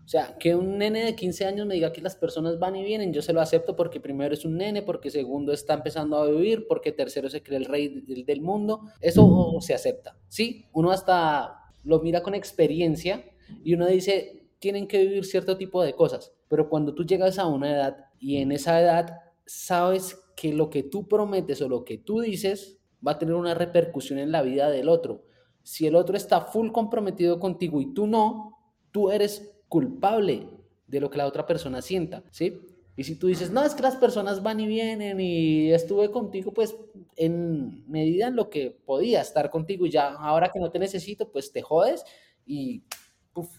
O 0.07 0.09
sea, 0.09 0.37
que 0.37 0.55
un 0.55 0.77
nene 0.77 1.03
de 1.03 1.15
15 1.17 1.45
años 1.47 1.67
me 1.67 1.73
diga 1.73 1.91
que 1.91 1.99
las 1.99 2.15
personas 2.15 2.57
van 2.57 2.77
y 2.77 2.83
vienen, 2.85 3.11
yo 3.11 3.21
se 3.21 3.33
lo 3.33 3.41
acepto 3.41 3.75
porque 3.75 3.99
primero 3.99 4.33
es 4.33 4.45
un 4.45 4.55
nene, 4.55 4.81
porque 4.81 5.11
segundo 5.11 5.51
está 5.51 5.73
empezando 5.73 6.15
a 6.15 6.25
vivir, 6.27 6.65
porque 6.65 6.93
tercero 6.93 7.29
se 7.29 7.43
cree 7.43 7.57
el 7.57 7.65
rey 7.65 7.89
del, 8.23 8.39
mundo. 8.41 8.83
Eso 9.01 9.57
se 9.59 9.73
acepta, 9.73 10.17
¿sí? 10.29 10.63
Uno 10.71 10.91
hasta 10.91 11.57
lo 11.83 11.99
mira 11.99 12.23
con 12.23 12.35
experiencia 12.35 13.25
y 13.65 13.73
uno 13.73 13.85
dice, 13.85 14.47
tienen 14.59 14.87
que 14.87 14.99
vivir 14.99 15.25
cierto 15.25 15.57
tipo 15.57 15.83
de 15.83 15.93
cosas, 15.93 16.31
pero 16.47 16.69
cuando 16.69 16.93
tú 16.93 17.05
llegas 17.05 17.37
a 17.37 17.47
una 17.47 17.69
edad 17.69 17.97
y 18.17 18.37
en 18.37 18.53
esa 18.53 18.79
edad 18.79 19.09
sabes 19.45 20.17
que 20.37 20.53
lo 20.53 20.69
que 20.69 20.83
tú 20.83 21.09
prometes 21.09 21.61
o 21.61 21.67
lo 21.67 21.83
que 21.83 21.97
tú 21.97 22.21
dices 22.21 22.79
va 23.05 23.11
a 23.11 23.19
tener 23.19 23.35
una 23.35 23.55
repercusión 23.55 24.19
en 24.19 24.31
la 24.31 24.41
vida 24.41 24.69
del 24.69 24.87
otro. 24.87 25.25
Si 25.63 25.85
el 25.85 25.95
otro 25.97 26.15
está 26.15 26.39
full 26.39 26.71
comprometido 26.71 27.41
contigo 27.41 27.81
y 27.81 27.93
tú 27.93 28.07
no, 28.07 28.57
tú 28.93 29.11
eres 29.11 29.56
culpable 29.67 30.47
de 30.87 30.99
lo 30.99 31.09
que 31.09 31.17
la 31.17 31.27
otra 31.27 31.45
persona 31.45 31.81
sienta, 31.81 32.23
¿sí? 32.31 32.61
Y 32.95 33.03
si 33.03 33.15
tú 33.15 33.27
dices, 33.27 33.51
no, 33.51 33.63
es 33.63 33.75
que 33.75 33.83
las 33.83 33.95
personas 33.95 34.41
van 34.41 34.59
y 34.59 34.67
vienen 34.67 35.19
y 35.19 35.71
estuve 35.71 36.09
contigo, 36.09 36.51
pues 36.51 36.75
en 37.15 37.87
medida 37.87 38.27
en 38.27 38.35
lo 38.35 38.49
que 38.49 38.71
podía 38.85 39.21
estar 39.21 39.51
contigo 39.51 39.85
y 39.85 39.91
ya 39.91 40.13
ahora 40.13 40.49
que 40.51 40.59
no 40.59 40.71
te 40.71 40.79
necesito, 40.79 41.31
pues 41.31 41.51
te 41.51 41.61
jodes 41.61 42.03
y 42.45 42.83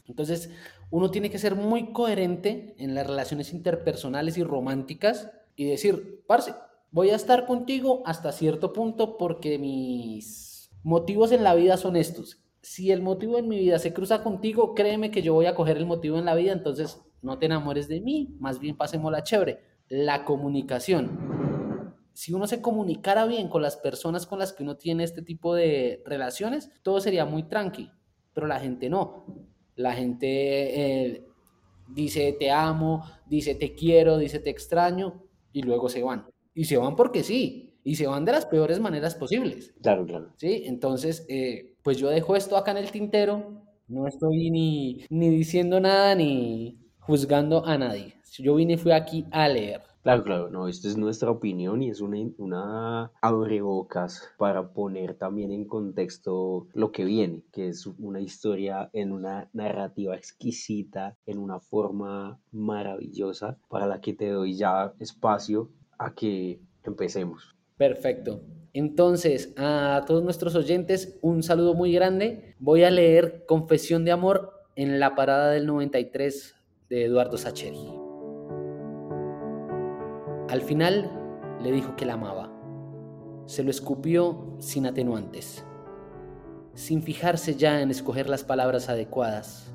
Entonces, 0.08 0.50
uno 0.90 1.10
tiene 1.10 1.30
que 1.30 1.38
ser 1.38 1.54
muy 1.54 1.92
coherente 1.92 2.74
en 2.78 2.94
las 2.96 3.06
relaciones 3.06 3.52
interpersonales 3.52 4.36
y 4.38 4.42
románticas 4.42 5.30
y 5.54 5.66
decir, 5.66 6.24
parce, 6.26 6.54
voy 6.90 7.10
a 7.10 7.16
estar 7.16 7.46
contigo 7.46 8.02
hasta 8.06 8.32
cierto 8.32 8.72
punto 8.72 9.16
porque 9.18 9.58
mis 9.58 10.70
motivos 10.82 11.30
en 11.32 11.44
la 11.44 11.54
vida 11.54 11.76
son 11.76 11.96
estos. 11.96 12.42
Si 12.68 12.92
el 12.92 13.00
motivo 13.00 13.38
en 13.38 13.48
mi 13.48 13.58
vida 13.58 13.78
se 13.78 13.94
cruza 13.94 14.22
contigo, 14.22 14.74
créeme 14.74 15.10
que 15.10 15.22
yo 15.22 15.32
voy 15.32 15.46
a 15.46 15.54
coger 15.54 15.78
el 15.78 15.86
motivo 15.86 16.18
en 16.18 16.26
la 16.26 16.34
vida, 16.34 16.52
entonces 16.52 17.00
no 17.22 17.38
te 17.38 17.46
enamores 17.46 17.88
de 17.88 18.02
mí, 18.02 18.36
más 18.40 18.60
bien 18.60 18.76
pasemos 18.76 19.10
la 19.10 19.22
chévere. 19.22 19.60
La 19.88 20.26
comunicación. 20.26 21.94
Si 22.12 22.34
uno 22.34 22.46
se 22.46 22.60
comunicara 22.60 23.24
bien 23.24 23.48
con 23.48 23.62
las 23.62 23.78
personas 23.78 24.26
con 24.26 24.38
las 24.38 24.52
que 24.52 24.64
uno 24.64 24.76
tiene 24.76 25.04
este 25.04 25.22
tipo 25.22 25.54
de 25.54 26.02
relaciones, 26.04 26.70
todo 26.82 27.00
sería 27.00 27.24
muy 27.24 27.44
tranqui, 27.44 27.90
pero 28.34 28.46
la 28.46 28.60
gente 28.60 28.90
no. 28.90 29.24
La 29.74 29.94
gente 29.94 30.26
eh, 30.26 31.24
dice 31.88 32.36
te 32.38 32.50
amo, 32.50 33.02
dice 33.24 33.54
te 33.54 33.74
quiero, 33.74 34.18
dice 34.18 34.40
te 34.40 34.50
extraño 34.50 35.22
y 35.54 35.62
luego 35.62 35.88
se 35.88 36.02
van. 36.02 36.26
Y 36.52 36.66
se 36.66 36.76
van 36.76 36.96
porque 36.96 37.22
sí, 37.24 37.67
y 37.84 37.96
se 37.96 38.06
van 38.06 38.24
de 38.24 38.32
las 38.32 38.46
peores 38.46 38.80
maneras 38.80 39.14
posibles. 39.14 39.74
Claro, 39.82 40.04
claro. 40.06 40.32
¿Sí? 40.36 40.62
Entonces, 40.66 41.24
eh, 41.28 41.76
pues 41.82 41.98
yo 41.98 42.10
dejo 42.10 42.36
esto 42.36 42.56
acá 42.56 42.72
en 42.72 42.78
el 42.78 42.90
tintero, 42.90 43.62
no 43.88 44.06
estoy 44.06 44.50
ni, 44.50 45.06
ni 45.08 45.30
diciendo 45.30 45.80
nada 45.80 46.14
ni 46.14 46.78
juzgando 47.00 47.64
a 47.64 47.78
nadie. 47.78 48.14
Yo 48.38 48.54
vine 48.54 48.74
y 48.74 48.76
fui 48.76 48.92
aquí 48.92 49.26
a 49.30 49.48
leer. 49.48 49.80
Claro, 50.02 50.22
claro, 50.24 50.50
no, 50.50 50.68
esta 50.68 50.88
es 50.88 50.96
nuestra 50.96 51.30
opinión 51.30 51.82
y 51.82 51.90
es 51.90 52.00
una, 52.00 52.18
una 52.38 53.10
abrebocas 53.20 54.30
para 54.38 54.72
poner 54.72 55.14
también 55.14 55.52
en 55.52 55.66
contexto 55.66 56.66
lo 56.72 56.92
que 56.92 57.04
viene, 57.04 57.42
que 57.52 57.68
es 57.68 57.86
una 57.86 58.20
historia 58.20 58.90
en 58.92 59.12
una 59.12 59.50
narrativa 59.52 60.16
exquisita, 60.16 61.16
en 61.26 61.38
una 61.38 61.60
forma 61.60 62.40
maravillosa, 62.52 63.58
para 63.68 63.86
la 63.86 64.00
que 64.00 64.14
te 64.14 64.30
doy 64.30 64.56
ya 64.56 64.94
espacio 64.98 65.70
a 65.98 66.14
que 66.14 66.60
empecemos. 66.84 67.57
Perfecto. 67.78 68.42
Entonces, 68.74 69.54
a 69.56 70.04
todos 70.06 70.22
nuestros 70.22 70.54
oyentes, 70.54 71.18
un 71.22 71.42
saludo 71.42 71.74
muy 71.74 71.92
grande. 71.92 72.54
Voy 72.58 72.82
a 72.82 72.90
leer 72.90 73.44
Confesión 73.46 74.04
de 74.04 74.12
Amor 74.12 74.52
en 74.76 75.00
la 75.00 75.14
parada 75.14 75.50
del 75.50 75.66
93 75.66 76.54
de 76.90 77.04
Eduardo 77.04 77.38
Sacheri. 77.38 77.88
Al 80.48 80.60
final 80.60 81.10
le 81.62 81.72
dijo 81.72 81.96
que 81.96 82.04
la 82.04 82.14
amaba. 82.14 82.52
Se 83.46 83.62
lo 83.62 83.70
escupió 83.70 84.56
sin 84.58 84.86
atenuantes, 84.86 85.64
sin 86.74 87.02
fijarse 87.02 87.54
ya 87.54 87.80
en 87.80 87.90
escoger 87.90 88.28
las 88.28 88.44
palabras 88.44 88.88
adecuadas. 88.88 89.72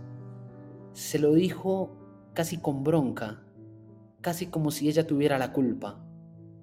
Se 0.91 1.19
lo 1.19 1.33
dijo 1.33 1.97
casi 2.33 2.57
con 2.57 2.83
bronca, 2.83 3.43
casi 4.21 4.47
como 4.47 4.71
si 4.71 4.89
ella 4.89 5.07
tuviera 5.07 5.37
la 5.37 5.53
culpa. 5.53 6.02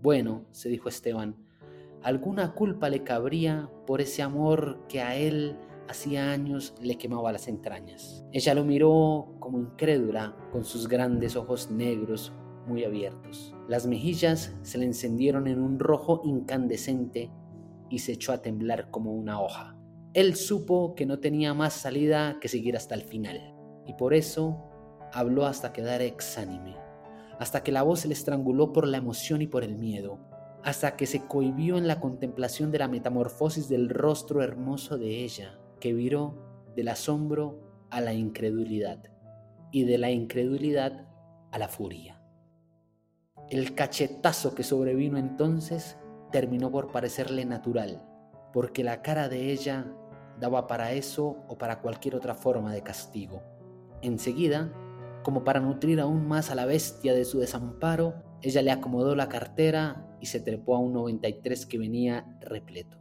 Bueno, 0.03 0.47
se 0.51 0.69
dijo 0.69 0.89
Esteban, 0.89 1.37
alguna 2.03 2.55
culpa 2.55 2.89
le 2.89 3.03
cabría 3.03 3.71
por 3.87 4.01
ese 4.01 4.23
amor 4.23 4.79
que 4.89 5.03
a 5.03 5.17
él 5.17 5.59
hacía 5.89 6.31
años 6.31 6.75
le 6.81 6.97
quemaba 6.97 7.33
las 7.33 7.49
entrañas. 7.49 8.25
Ella 8.33 8.55
lo 8.55 8.65
miró 8.65 9.35
como 9.41 9.59
incrédula, 9.59 10.37
con 10.53 10.65
sus 10.65 10.89
grandes 10.89 11.37
ojos 11.37 11.71
negros 11.71 12.33
muy 12.67 12.85
abiertos. 12.85 13.55
Las 13.69 13.87
mejillas 13.87 14.57
se 14.63 14.79
le 14.79 14.87
encendieron 14.87 15.47
en 15.49 15.61
un 15.61 15.79
rojo 15.79 16.23
incandescente 16.25 17.31
y 17.91 17.99
se 17.99 18.13
echó 18.13 18.33
a 18.33 18.41
temblar 18.41 18.91
como 18.91 19.13
una 19.13 19.41
hoja. 19.41 19.77
Él 20.15 20.37
supo 20.37 20.95
que 20.95 21.07
no 21.07 21.19
tenía 21.19 21.55
más 21.55 21.75
salida 21.75 22.39
que 22.41 22.49
seguir 22.49 22.77
hasta 22.77 22.95
el 22.95 23.03
final, 23.03 23.55
y 23.87 23.95
por 23.95 24.15
eso 24.15 24.57
habló 25.13 25.47
hasta 25.47 25.73
quedar 25.73 26.03
exánime, 26.03 26.77
hasta 27.41 27.63
que 27.63 27.73
la 27.73 27.83
voz 27.83 28.01
se 28.01 28.09
le 28.09 28.13
estranguló 28.13 28.71
por 28.71 28.87
la 28.87 28.99
emoción 28.99 29.41
y 29.41 29.47
por 29.47 29.65
el 29.65 29.75
miedo, 29.75 30.19
hasta 30.63 30.95
que 30.95 31.07
se 31.07 31.27
cohibió 31.27 31.79
en 31.79 31.89
la 31.89 31.99
contemplación 31.99 32.71
de 32.71 32.79
la 32.79 32.87
metamorfosis 32.87 33.67
del 33.67 33.89
rostro 33.89 34.43
hermoso 34.43 34.99
de 34.99 35.25
ella, 35.25 35.59
que 35.81 35.95
viró 35.95 36.35
del 36.77 36.89
asombro 36.89 37.87
a 37.89 38.03
la 38.03 38.13
incredulidad 38.13 39.03
y 39.73 39.85
de 39.85 39.97
la 39.97 40.11
incredulidad 40.11 41.09
a 41.51 41.59
la 41.59 41.69
furia. 41.69 42.21
El 43.49 43.75
cachetazo 43.75 44.55
que 44.55 44.63
sobrevino 44.63 45.17
entonces 45.17 45.97
terminó 46.31 46.71
por 46.71 46.93
parecerle 46.93 47.47
natural, 47.47 48.07
porque 48.53 48.85
la 48.85 49.01
cara 49.01 49.31
de 49.31 49.51
ella 49.51 49.87
daba 50.39 50.67
para 50.67 50.93
eso 50.93 51.39
o 51.49 51.57
para 51.57 51.81
cualquier 51.81 52.17
otra 52.17 52.35
forma 52.35 52.75
de 52.75 52.83
castigo. 52.83 53.43
Enseguida, 54.03 54.71
como 55.23 55.45
para 55.45 55.61
nutrir 55.61 56.01
aún 56.01 56.27
más 56.27 56.51
a 56.51 56.55
la 56.55 56.67
bestia 56.67 57.15
de 57.15 57.25
su 57.25 57.39
desamparo, 57.39 58.15
ella 58.43 58.63
le 58.63 58.71
acomodó 58.71 59.15
la 59.15 59.29
cartera 59.29 60.17
y 60.21 60.27
se 60.27 60.41
trepó 60.41 60.77
a 60.77 60.79
un 60.79 60.93
93 60.95 61.67
que 61.67 61.79
venía 61.79 62.39
repleto. 62.41 62.99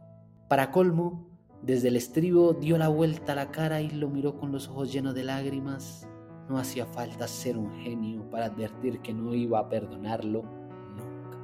Para 0.48 0.70
colmo, 0.70 1.30
desde 1.62 1.88
el 1.88 1.96
estribo 1.96 2.54
dio 2.54 2.78
la 2.78 2.88
vuelta 2.88 3.32
a 3.32 3.36
la 3.36 3.50
cara 3.50 3.80
y 3.80 3.90
lo 3.90 4.08
miró 4.08 4.38
con 4.38 4.52
los 4.52 4.68
ojos 4.68 4.92
llenos 4.92 5.14
de 5.14 5.24
lágrimas. 5.24 6.08
No 6.48 6.58
hacía 6.58 6.86
falta 6.86 7.28
ser 7.28 7.56
un 7.56 7.70
genio 7.80 8.28
para 8.30 8.46
advertir 8.46 9.00
que 9.00 9.12
no 9.12 9.34
iba 9.34 9.58
a 9.58 9.68
perdonarlo 9.68 10.42
nunca. 10.42 11.38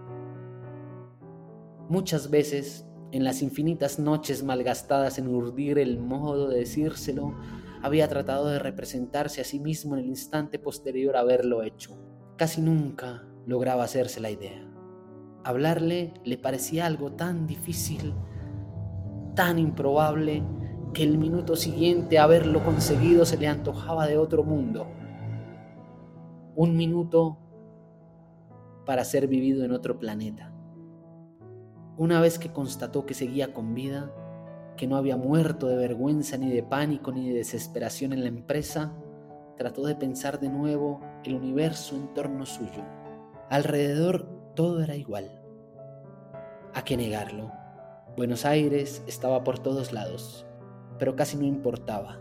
Muchas 1.88 2.30
veces, 2.30 2.86
en 3.12 3.24
las 3.24 3.42
infinitas 3.42 3.98
noches 3.98 4.42
malgastadas 4.42 5.18
en 5.18 5.28
urdir 5.28 5.78
el 5.78 6.00
modo 6.00 6.48
de 6.48 6.58
decírselo, 6.58 7.34
había 7.82 8.08
tratado 8.08 8.48
de 8.48 8.58
representarse 8.58 9.40
a 9.40 9.44
sí 9.44 9.60
mismo 9.60 9.94
en 9.94 10.04
el 10.04 10.06
instante 10.06 10.58
posterior 10.58 11.16
a 11.16 11.20
haberlo 11.20 11.62
hecho. 11.62 11.96
Casi 12.36 12.60
nunca 12.60 13.24
lograba 13.46 13.84
hacerse 13.84 14.20
la 14.20 14.30
idea. 14.30 14.66
Hablarle 15.44 16.12
le 16.24 16.38
parecía 16.38 16.86
algo 16.86 17.12
tan 17.12 17.46
difícil 17.46 18.14
tan 19.36 19.58
improbable 19.60 20.42
que 20.92 21.04
el 21.04 21.18
minuto 21.18 21.54
siguiente 21.54 22.18
a 22.18 22.24
haberlo 22.24 22.64
conseguido 22.64 23.24
se 23.24 23.36
le 23.36 23.46
antojaba 23.46 24.08
de 24.08 24.18
otro 24.18 24.42
mundo. 24.42 24.88
Un 26.56 26.76
minuto 26.76 27.38
para 28.86 29.04
ser 29.04 29.28
vivido 29.28 29.62
en 29.64 29.72
otro 29.72 29.98
planeta. 29.98 30.52
Una 31.98 32.20
vez 32.20 32.38
que 32.38 32.50
constató 32.50 33.04
que 33.04 33.14
seguía 33.14 33.52
con 33.52 33.74
vida, 33.74 34.10
que 34.76 34.86
no 34.86 34.96
había 34.96 35.16
muerto 35.16 35.68
de 35.68 35.76
vergüenza 35.76 36.36
ni 36.36 36.50
de 36.50 36.62
pánico 36.62 37.12
ni 37.12 37.28
de 37.28 37.36
desesperación 37.36 38.12
en 38.12 38.22
la 38.22 38.28
empresa, 38.28 38.92
trató 39.56 39.86
de 39.86 39.96
pensar 39.96 40.38
de 40.38 40.48
nuevo 40.48 41.00
el 41.24 41.34
universo 41.34 41.96
en 41.96 42.12
torno 42.14 42.46
suyo. 42.46 42.84
Alrededor 43.48 44.28
todo 44.54 44.82
era 44.82 44.96
igual. 44.96 45.42
¿A 46.74 46.84
qué 46.84 46.96
negarlo? 46.96 47.52
Buenos 48.16 48.44
Aires 48.44 49.02
estaba 49.06 49.44
por 49.44 49.58
todos 49.58 49.92
lados, 49.92 50.46
pero 50.98 51.16
casi 51.16 51.36
no 51.36 51.44
importaba. 51.44 52.20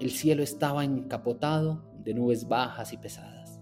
El 0.00 0.10
cielo 0.10 0.42
estaba 0.42 0.84
encapotado 0.84 1.84
de 1.98 2.14
nubes 2.14 2.48
bajas 2.48 2.92
y 2.92 2.98
pesadas. 2.98 3.60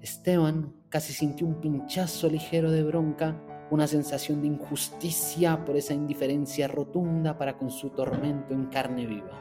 Esteban 0.00 0.74
casi 0.90 1.12
sintió 1.12 1.46
un 1.46 1.60
pinchazo 1.60 2.28
ligero 2.28 2.70
de 2.70 2.82
bronca, 2.82 3.40
una 3.70 3.86
sensación 3.86 4.40
de 4.40 4.48
injusticia 4.48 5.64
por 5.64 5.76
esa 5.76 5.94
indiferencia 5.94 6.68
rotunda 6.68 7.38
para 7.38 7.56
con 7.56 7.70
su 7.70 7.90
tormento 7.90 8.54
en 8.54 8.66
carne 8.66 9.06
viva. 9.06 9.40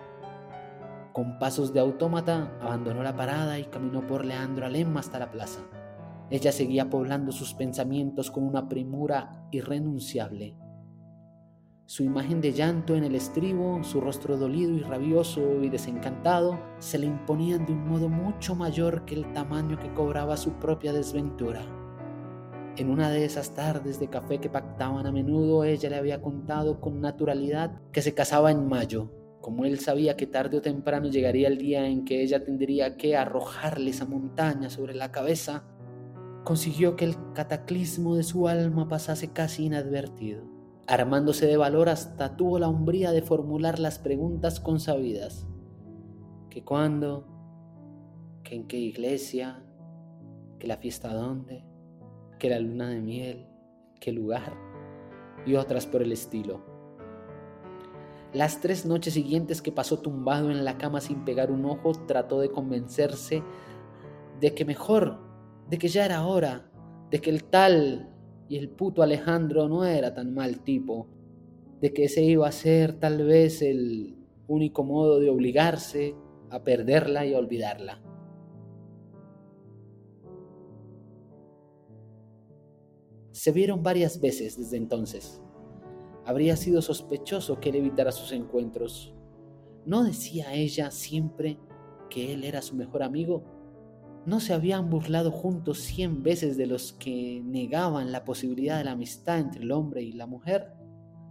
Con 1.12 1.38
pasos 1.40 1.74
de 1.74 1.80
autómata 1.80 2.58
abandonó 2.62 3.04
la 3.04 3.16
parada 3.16 3.60
y 3.60 3.66
caminó 3.66 4.06
por 4.08 4.26
Leandro 4.26 4.66
Alem 4.66 4.96
hasta 4.98 5.20
la 5.20 5.32
plaza. 5.32 5.62
Ella 6.30 6.52
seguía 6.52 6.90
poblando 6.90 7.32
sus 7.32 7.54
pensamientos 7.54 8.32
con 8.32 8.44
una 8.44 8.68
premura 8.68 9.48
irrenunciable 9.52 10.56
su 11.86 12.02
imagen 12.04 12.40
de 12.40 12.54
llanto 12.54 12.96
en 12.96 13.04
el 13.04 13.14
estribo, 13.14 13.84
su 13.84 14.00
rostro 14.00 14.38
dolido 14.38 14.72
y 14.72 14.80
rabioso 14.80 15.62
y 15.62 15.70
desencantado, 15.70 16.58
se 16.80 16.98
le 16.98 17.06
imponían 17.06 17.66
de 17.66 17.74
un 17.74 17.88
modo 17.88 18.08
mucho 18.08 18.56
mayor 18.56 19.04
que 19.04 19.16
el 19.16 19.32
tamaño 19.34 19.78
que 19.78 19.94
cobraba 19.94 20.38
su 20.38 20.54
propia 20.54 20.94
desventura. 20.94 21.62
En 22.76 22.90
una 22.90 23.12
de 23.12 23.24
esas 23.24 23.54
tardes 23.54 24.00
de 24.00 24.10
café 24.10 24.40
que 24.40 24.50
pactaban 24.50 25.06
a 25.06 25.12
menudo, 25.12 25.64
ella 25.64 25.90
le 25.90 25.96
había 25.96 26.24
contado 26.24 26.82
con 26.82 27.02
naturalidad 27.02 27.80
que 27.92 28.02
se 28.02 28.16
casaba 28.16 28.50
en 28.50 28.68
mayo, 28.68 29.12
como 29.42 29.66
él 29.66 29.80
sabía 29.80 30.18
que 30.18 30.26
tarde 30.26 30.58
o 30.58 30.62
temprano 30.62 31.08
llegaría 31.08 31.50
el 31.50 31.60
día 31.60 31.86
en 31.86 32.04
que 32.04 32.24
ella 32.24 32.44
tendría 32.44 32.98
que 32.98 33.16
arrojarle 33.16 33.92
esa 33.92 34.06
montaña 34.06 34.72
sobre 34.72 34.96
la 34.96 35.12
cabeza, 35.12 35.66
consiguió 36.44 36.96
que 36.96 37.06
el 37.06 37.16
cataclismo 37.34 38.16
de 38.16 38.24
su 38.24 38.48
alma 38.48 38.88
pasase 38.88 39.32
casi 39.34 39.66
inadvertido. 39.66 40.44
Armándose 40.88 41.46
de 41.46 41.58
valor 41.58 41.90
hasta 41.90 42.36
tuvo 42.36 42.58
la 42.58 42.70
hombría 42.70 43.12
de 43.12 43.22
formular 43.22 43.78
las 43.78 44.00
preguntas 44.00 44.60
consabidas. 44.60 45.46
¿Que 46.50 46.64
cuándo? 46.64 47.28
¿Que 48.44 48.56
en 48.56 48.68
qué 48.68 48.78
iglesia? 48.78 49.64
¿Que 50.58 50.68
la 50.68 50.78
fiesta 50.78 51.14
dónde? 51.14 51.73
¿Que 52.44 52.50
la 52.50 52.60
luna 52.60 52.90
de 52.90 53.00
miel? 53.00 53.46
¿Qué 54.02 54.12
lugar? 54.12 54.54
Y 55.46 55.56
otras 55.56 55.88
por 55.88 56.02
el 56.02 56.12
estilo. 56.12 56.62
Las 58.34 58.60
tres 58.60 58.86
noches 58.86 59.14
siguientes 59.14 59.62
que 59.62 59.72
pasó 59.72 60.00
tumbado 60.00 60.52
en 60.52 60.66
la 60.66 60.78
cama 60.78 61.00
sin 61.00 61.24
pegar 61.24 61.52
un 61.52 61.64
ojo, 61.64 61.94
trató 62.06 62.42
de 62.42 62.52
convencerse 62.52 63.44
de 64.42 64.54
que 64.54 64.66
mejor, 64.66 65.20
de 65.70 65.78
que 65.78 65.88
ya 65.88 66.04
era 66.04 66.28
hora, 66.28 66.70
de 67.12 67.22
que 67.22 67.30
el 67.30 67.46
tal 67.46 68.14
y 68.50 68.58
el 68.58 68.68
puto 68.68 69.04
Alejandro 69.04 69.70
no 69.70 69.86
era 69.86 70.14
tan 70.14 70.34
mal 70.34 70.66
tipo, 70.66 71.08
de 71.80 71.94
que 71.94 72.04
ese 72.04 72.24
iba 72.24 72.46
a 72.46 72.52
ser 72.52 73.00
tal 73.00 73.24
vez 73.24 73.62
el 73.62 74.18
único 74.50 74.84
modo 74.84 75.22
de 75.22 75.30
obligarse 75.30 76.14
a 76.50 76.62
perderla 76.62 77.26
y 77.26 77.36
a 77.36 77.40
olvidarla. 77.40 78.02
Se 83.34 83.52
vieron 83.52 83.82
varias 83.82 84.22
veces 84.22 84.58
desde 84.60 84.78
entonces. 84.78 85.42
Habría 86.24 86.56
sido 86.56 86.84
sospechoso 86.84 87.60
que 87.60 87.70
él 87.70 87.78
evitara 87.78 88.12
sus 88.12 88.32
encuentros. 88.32 89.16
¿No 89.88 90.04
decía 90.04 90.54
ella 90.54 90.92
siempre 90.92 91.58
que 92.12 92.32
él 92.32 92.44
era 92.44 92.62
su 92.62 92.76
mejor 92.76 93.02
amigo? 93.02 93.44
¿No 94.28 94.40
se 94.40 94.54
habían 94.54 94.92
burlado 94.92 95.32
juntos 95.32 95.80
cien 95.80 96.22
veces 96.22 96.58
de 96.58 96.68
los 96.68 96.94
que 96.94 97.42
negaban 97.44 98.12
la 98.12 98.24
posibilidad 98.24 98.78
de 98.78 98.84
la 98.84 98.92
amistad 98.92 99.40
entre 99.40 99.64
el 99.64 99.72
hombre 99.72 100.04
y 100.04 100.12
la 100.12 100.28
mujer? 100.28 100.72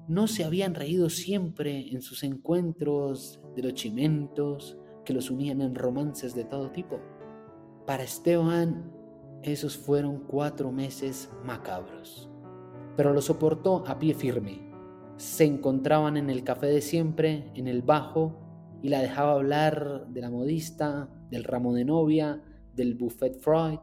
¿No 0.08 0.26
se 0.26 0.42
habían 0.42 0.74
reído 0.74 1.08
siempre 1.08 1.88
en 1.92 2.02
sus 2.02 2.24
encuentros 2.24 3.40
de 3.54 3.62
los 3.62 3.74
chimentos 3.74 4.76
que 5.04 5.14
los 5.14 5.30
unían 5.30 5.60
en 5.60 5.76
romances 5.76 6.34
de 6.34 6.44
todo 6.44 6.72
tipo? 6.72 6.98
Para 7.86 8.02
Esteban, 8.02 8.92
esos 9.42 9.76
fueron 9.76 10.20
cuatro 10.20 10.72
meses 10.72 11.30
macabros, 11.44 12.30
pero 12.96 13.12
lo 13.12 13.20
soportó 13.20 13.84
a 13.86 13.98
pie 13.98 14.14
firme. 14.14 14.70
Se 15.16 15.44
encontraban 15.44 16.16
en 16.16 16.30
el 16.30 16.44
café 16.44 16.66
de 16.66 16.80
siempre, 16.80 17.50
en 17.54 17.68
el 17.68 17.82
bajo, 17.82 18.38
y 18.82 18.88
la 18.88 19.00
dejaba 19.00 19.32
hablar 19.32 20.06
de 20.08 20.20
la 20.20 20.30
modista, 20.30 21.08
del 21.30 21.44
ramo 21.44 21.72
de 21.72 21.84
novia, 21.84 22.42
del 22.74 22.94
buffet 22.94 23.38
Freud, 23.38 23.78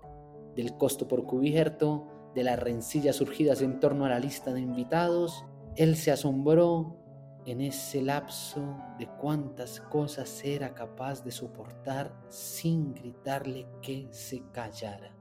del 0.55 0.75
costo 0.77 1.07
por 1.07 1.23
cubierto, 1.23 2.07
de 2.35 2.43
las 2.43 2.59
rencillas 2.59 3.15
surgidas 3.15 3.61
en 3.61 3.79
torno 3.79 4.05
a 4.05 4.09
la 4.09 4.19
lista 4.19 4.53
de 4.53 4.61
invitados. 4.61 5.45
Él 5.75 5.95
se 5.95 6.11
asombró 6.11 6.99
en 7.45 7.61
ese 7.61 8.01
lapso 8.01 8.77
de 8.99 9.07
cuántas 9.07 9.79
cosas 9.81 10.43
era 10.43 10.73
capaz 10.73 11.23
de 11.23 11.31
soportar 11.31 12.13
sin 12.27 12.93
gritarle 12.93 13.67
que 13.81 14.07
se 14.11 14.43
callara, 14.51 15.15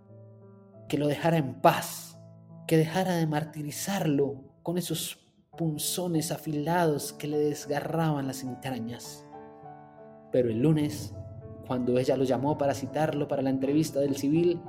que 0.88 0.98
lo 0.98 1.06
dejara 1.06 1.36
en 1.36 1.60
paz, 1.60 2.18
que 2.66 2.76
dejara 2.76 3.16
de 3.16 3.26
martirizarlo 3.26 4.42
con 4.62 4.78
esos 4.78 5.18
punzones 5.56 6.30
afilados 6.30 7.12
que 7.12 7.26
le 7.26 7.38
desgarraban 7.38 8.26
las 8.26 8.42
entrañas. 8.42 9.26
Pero 10.30 10.50
el 10.50 10.60
lunes, 10.60 11.14
cuando 11.66 11.98
ella 11.98 12.16
lo 12.16 12.24
llamó 12.24 12.56
para 12.56 12.74
citarlo 12.74 13.28
para 13.28 13.42
la 13.42 13.50
entrevista 13.50 14.00
del 14.00 14.16
civil, 14.16 14.60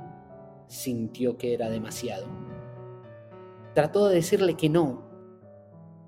sintió 0.66 1.36
que 1.36 1.54
era 1.54 1.70
demasiado. 1.70 2.26
Trató 3.74 4.08
de 4.08 4.16
decirle 4.16 4.56
que 4.56 4.68
no, 4.68 5.08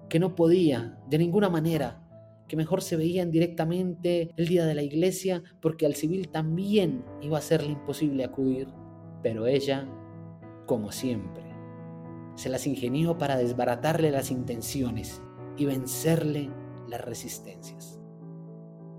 que 0.09 0.19
no 0.19 0.35
podía, 0.35 0.99
de 1.09 1.19
ninguna 1.19 1.49
manera, 1.49 2.03
que 2.49 2.57
mejor 2.57 2.83
se 2.83 2.97
veían 2.97 3.31
directamente 3.31 4.31
el 4.37 4.49
día 4.49 4.67
de 4.67 4.75
la 4.75 4.83
iglesia 4.83 5.43
porque 5.61 5.87
al 5.87 5.95
civil 5.95 6.29
también 6.29 7.05
iba 7.23 7.39
a 7.39 7.43
serle 7.43 7.73
imposible 7.73 8.25
acudir. 8.25 8.69
Pero 9.23 9.47
ella, 9.47 9.89
como 10.67 10.93
siempre, 10.93 11.45
se 12.35 12.49
las 12.49 12.67
ingenió 12.67 13.19
para 13.19 13.37
desbaratarle 13.37 14.11
las 14.11 14.31
intenciones 14.31 15.23
y 15.57 15.67
vencerle 15.67 16.51
las 16.89 17.01
resistencias. 17.01 18.01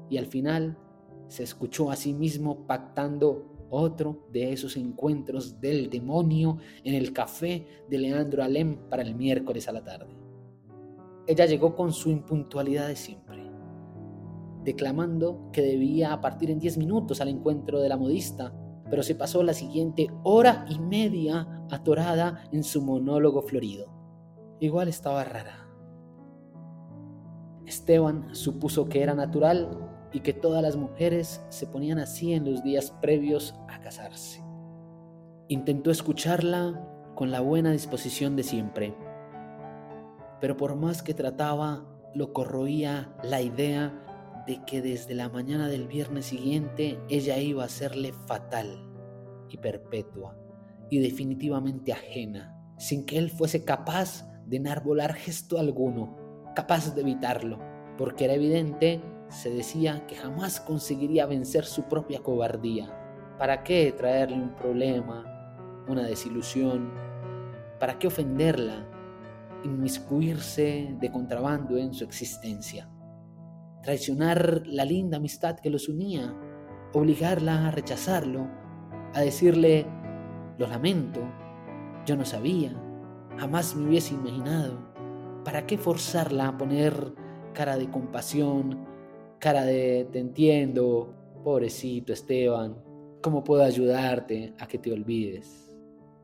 Y 0.10 0.18
al 0.18 0.28
final 0.28 0.78
se 1.28 1.44
escuchó 1.44 1.90
a 1.90 1.96
sí 1.96 2.14
mismo 2.14 2.68
pactando 2.68 3.68
otro 3.70 4.28
de 4.32 4.54
esos 4.54 4.78
encuentros 4.78 5.60
del 5.60 5.90
demonio 5.90 6.58
en 6.84 6.94
el 6.94 7.12
café 7.12 7.66
de 7.90 7.98
Leandro 7.98 8.44
Alem 8.44 8.78
para 8.90 9.02
el 9.02 9.16
miércoles 9.16 9.68
a 9.68 9.72
la 9.72 9.84
tarde. 9.84 10.16
Ella 11.26 11.46
llegó 11.46 11.76
con 11.76 11.92
su 11.92 12.12
impuntualidad 12.12 12.88
de 12.88 12.96
siempre, 12.96 13.42
declamando 14.64 15.50
que 15.52 15.62
debía 15.62 16.20
partir 16.22 16.52
en 16.52 16.60
10 16.60 16.78
minutos 16.78 17.20
al 17.20 17.30
encuentro 17.30 17.82
de 17.82 17.90
la 17.90 17.98
modista 17.98 18.54
pero 18.90 19.04
se 19.04 19.16
pasó 19.16 19.44
la 19.44 19.54
siguiente 19.54 20.10
hora 20.24 20.66
y 20.70 20.80
media 20.80 21.48
atorada 21.72 22.44
en 22.52 22.64
su 22.64 22.82
monólogo 22.82 23.42
florido. 23.42 23.88
Igual 24.60 24.88
estaba 24.88 25.24
rara. 25.24 25.68
Esteban 27.66 28.36
supuso 28.36 28.86
que 28.86 29.02
era 29.02 29.14
natural 29.14 29.90
y 30.12 30.20
que 30.20 30.34
todas 30.34 30.62
las 30.62 30.76
mujeres 30.76 31.44
se 31.50 31.66
ponían 31.66 32.00
así 32.00 32.34
en 32.34 32.50
los 32.50 32.64
días 32.64 32.92
previos 33.02 33.56
a 33.68 33.80
casarse. 33.80 34.44
Intentó 35.48 35.92
escucharla 35.92 36.88
con 37.16 37.32
la 37.32 37.42
buena 37.42 37.72
disposición 37.72 38.36
de 38.36 38.44
siempre, 38.44 38.96
pero 40.40 40.58
por 40.58 40.76
más 40.76 41.02
que 41.02 41.14
trataba, 41.14 41.86
lo 42.14 42.34
corroía 42.34 43.16
la 43.24 43.42
idea 43.42 43.92
de 44.46 44.64
que 44.66 44.82
desde 44.82 45.14
la 45.14 45.30
mañana 45.30 45.68
del 45.68 45.88
viernes 45.88 46.26
siguiente 46.26 47.00
ella 47.10 47.38
iba 47.38 47.64
a 47.64 47.70
serle 47.70 48.14
fatal 48.28 48.90
y 49.50 49.58
perpetua 49.58 50.38
y 50.90 51.00
definitivamente 51.00 51.94
ajena, 51.94 52.56
sin 52.78 53.06
que 53.06 53.18
él 53.18 53.30
fuese 53.30 53.64
capaz 53.64 54.28
de 54.46 54.58
enarbolar 54.58 55.14
gesto 55.14 55.58
alguno, 55.58 56.16
capaz 56.56 56.94
de 56.94 57.02
evitarlo, 57.02 57.60
porque 57.98 58.26
era 58.26 58.34
evidente, 58.34 59.02
se 59.30 59.50
decía, 59.50 60.06
que 60.08 60.16
jamás 60.16 60.60
conseguiría 60.60 61.26
vencer 61.26 61.66
su 61.66 61.84
propia 61.84 62.20
cobardía. 62.20 62.94
¿Para 63.40 63.64
qué 63.64 63.92
traerle 63.98 64.38
un 64.38 64.56
problema, 64.56 65.84
una 65.88 66.04
desilusión? 66.04 66.92
¿Para 67.80 67.98
qué 67.98 68.08
ofenderla? 68.08 68.86
Inmiscuirse 69.64 70.96
de 71.00 71.12
contrabando 71.12 71.78
en 71.78 71.94
su 71.94 72.04
existencia 72.04 72.93
traicionar 73.84 74.64
la 74.66 74.86
linda 74.86 75.18
amistad 75.18 75.60
que 75.60 75.70
los 75.70 75.90
unía, 75.90 76.34
obligarla 76.94 77.68
a 77.68 77.72
rechazarlo, 77.72 78.48
a 79.14 79.22
decirle, 79.22 79.86
lo 80.58 80.68
lamento, 80.68 81.20
yo 82.06 82.16
no 82.16 82.26
sabía, 82.26 82.74
jamás 83.38 83.76
me 83.76 83.90
hubiese 83.90 84.14
imaginado. 84.14 84.94
¿Para 85.44 85.68
qué 85.68 85.78
forzarla 85.78 86.48
a 86.48 86.58
poner 86.58 87.14
cara 87.54 87.78
de 87.78 87.90
compasión, 87.90 88.86
cara 89.40 89.66
de 89.66 90.08
te 90.12 90.20
entiendo, 90.20 91.14
pobrecito 91.44 92.14
Esteban, 92.14 92.78
¿cómo 93.22 93.44
puedo 93.44 93.64
ayudarte 93.64 94.54
a 94.60 94.68
que 94.68 94.78
te 94.78 94.94
olvides? 94.94 95.76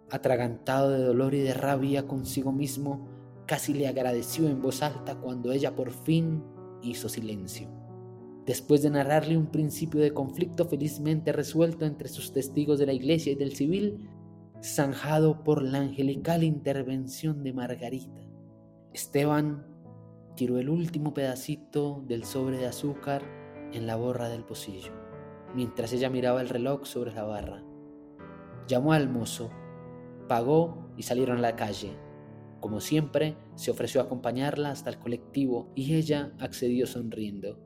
Atragantado 0.09 0.91
de 0.91 1.03
dolor 1.03 1.33
y 1.33 1.41
de 1.41 1.53
rabia 1.53 2.07
consigo 2.07 2.53
mismo, 2.53 3.09
casi 3.45 3.73
le 3.73 3.87
agradeció 3.87 4.47
en 4.47 4.61
voz 4.61 4.81
alta 4.81 5.15
cuando 5.15 5.51
ella 5.51 5.75
por 5.75 5.91
fin 5.91 6.41
hizo 6.81 7.09
silencio. 7.09 7.67
Después 8.45 8.81
de 8.81 8.89
narrarle 8.89 9.37
un 9.37 9.47
principio 9.47 10.01
de 10.01 10.13
conflicto 10.13 10.65
felizmente 10.65 11.31
resuelto 11.31 11.85
entre 11.85 12.09
sus 12.09 12.33
testigos 12.33 12.79
de 12.79 12.87
la 12.87 12.93
iglesia 12.93 13.31
y 13.31 13.35
del 13.35 13.55
civil, 13.55 14.09
zanjado 14.63 15.43
por 15.43 15.61
la 15.61 15.79
angelical 15.79 16.43
intervención 16.43 17.43
de 17.43 17.53
Margarita, 17.53 18.21
Esteban 18.93 19.65
tiró 20.35 20.57
el 20.57 20.69
último 20.69 21.13
pedacito 21.13 22.03
del 22.07 22.23
sobre 22.23 22.57
de 22.57 22.65
azúcar 22.65 23.21
en 23.71 23.85
la 23.85 23.95
borra 23.95 24.29
del 24.29 24.43
pocillo, 24.43 24.93
mientras 25.53 25.93
ella 25.93 26.09
miraba 26.09 26.41
el 26.41 26.49
reloj 26.49 26.85
sobre 26.85 27.13
la 27.13 27.23
barra. 27.23 27.63
Llamó 28.67 28.93
al 28.93 29.09
mozo, 29.09 29.49
pagó 30.27 30.89
y 30.97 31.03
salieron 31.03 31.37
a 31.37 31.41
la 31.41 31.55
calle. 31.55 31.91
Como 32.59 32.81
siempre, 32.81 33.37
se 33.55 33.71
ofreció 33.71 34.01
a 34.01 34.05
acompañarla 34.05 34.71
hasta 34.71 34.89
el 34.89 34.99
colectivo 34.99 35.71
y 35.75 35.95
ella 35.95 36.33
accedió 36.39 36.87
sonriendo. 36.87 37.57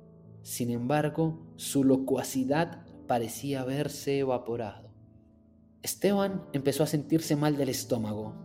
Sin 0.44 0.70
embargo, 0.70 1.40
su 1.56 1.84
locuacidad 1.84 2.86
parecía 3.08 3.62
haberse 3.62 4.20
evaporado. 4.20 4.92
Esteban 5.82 6.44
empezó 6.54 6.84
a 6.84 6.88
sentirse 6.88 7.36
mal 7.36 7.58
del 7.58 7.70
estómago. 7.70 8.36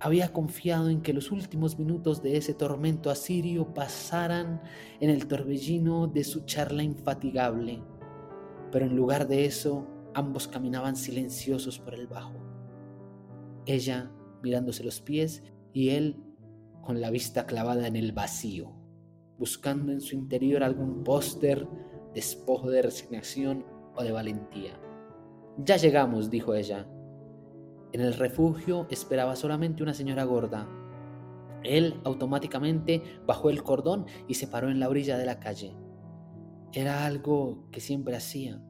Había 0.00 0.32
confiado 0.32 0.90
en 0.90 1.00
que 1.00 1.12
los 1.12 1.32
últimos 1.32 1.78
minutos 1.78 2.22
de 2.22 2.36
ese 2.36 2.54
tormento 2.54 3.10
asirio 3.10 3.74
pasaran 3.74 4.62
en 5.00 5.10
el 5.10 5.26
torbellino 5.26 6.06
de 6.06 6.22
su 6.22 6.44
charla 6.44 6.84
infatigable, 6.84 7.82
pero 8.70 8.86
en 8.86 8.94
lugar 8.94 9.26
de 9.26 9.44
eso, 9.44 9.88
ambos 10.14 10.46
caminaban 10.46 10.94
silenciosos 10.94 11.80
por 11.80 11.94
el 11.94 12.06
bajo. 12.06 12.34
Ella 13.66 14.12
mirándose 14.42 14.84
los 14.84 15.00
pies 15.00 15.42
y 15.72 15.90
él 15.90 16.16
con 16.82 17.00
la 17.00 17.10
vista 17.10 17.46
clavada 17.46 17.86
en 17.86 17.96
el 17.96 18.12
vacío, 18.12 18.72
buscando 19.38 19.92
en 19.92 20.00
su 20.00 20.14
interior 20.14 20.62
algún 20.62 21.04
póster, 21.04 21.68
despojo 22.14 22.70
de 22.70 22.82
resignación 22.82 23.64
o 23.94 24.02
de 24.02 24.12
valentía. 24.12 24.80
Ya 25.58 25.76
llegamos, 25.76 26.30
dijo 26.30 26.54
ella. 26.54 26.88
En 27.92 28.00
el 28.00 28.14
refugio 28.14 28.86
esperaba 28.90 29.36
solamente 29.36 29.82
una 29.82 29.94
señora 29.94 30.24
gorda. 30.24 30.68
Él 31.64 32.00
automáticamente 32.04 33.02
bajó 33.26 33.50
el 33.50 33.62
cordón 33.62 34.06
y 34.28 34.34
se 34.34 34.46
paró 34.46 34.70
en 34.70 34.78
la 34.80 34.88
orilla 34.88 35.18
de 35.18 35.26
la 35.26 35.40
calle. 35.40 35.76
Era 36.72 37.06
algo 37.06 37.68
que 37.70 37.80
siempre 37.80 38.16
hacía. 38.16 38.62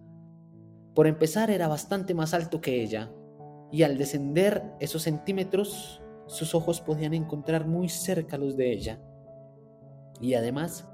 Por 0.95 1.07
empezar, 1.07 1.51
era 1.51 1.69
bastante 1.69 2.15
más 2.15 2.35
alto 2.35 2.61
que 2.61 2.83
ella, 2.83 3.13
y 3.71 3.83
al 3.83 3.99
descender 3.99 4.65
esos 4.81 5.03
centímetros, 5.03 6.03
sus 6.29 6.55
ojos 6.55 6.81
podían 6.81 7.15
encontrar 7.15 7.67
muy 7.67 7.89
cerca 7.89 8.39
los 8.39 8.57
de 8.57 8.73
ella. 8.73 9.01
Y 10.21 10.35
además, 10.35 10.89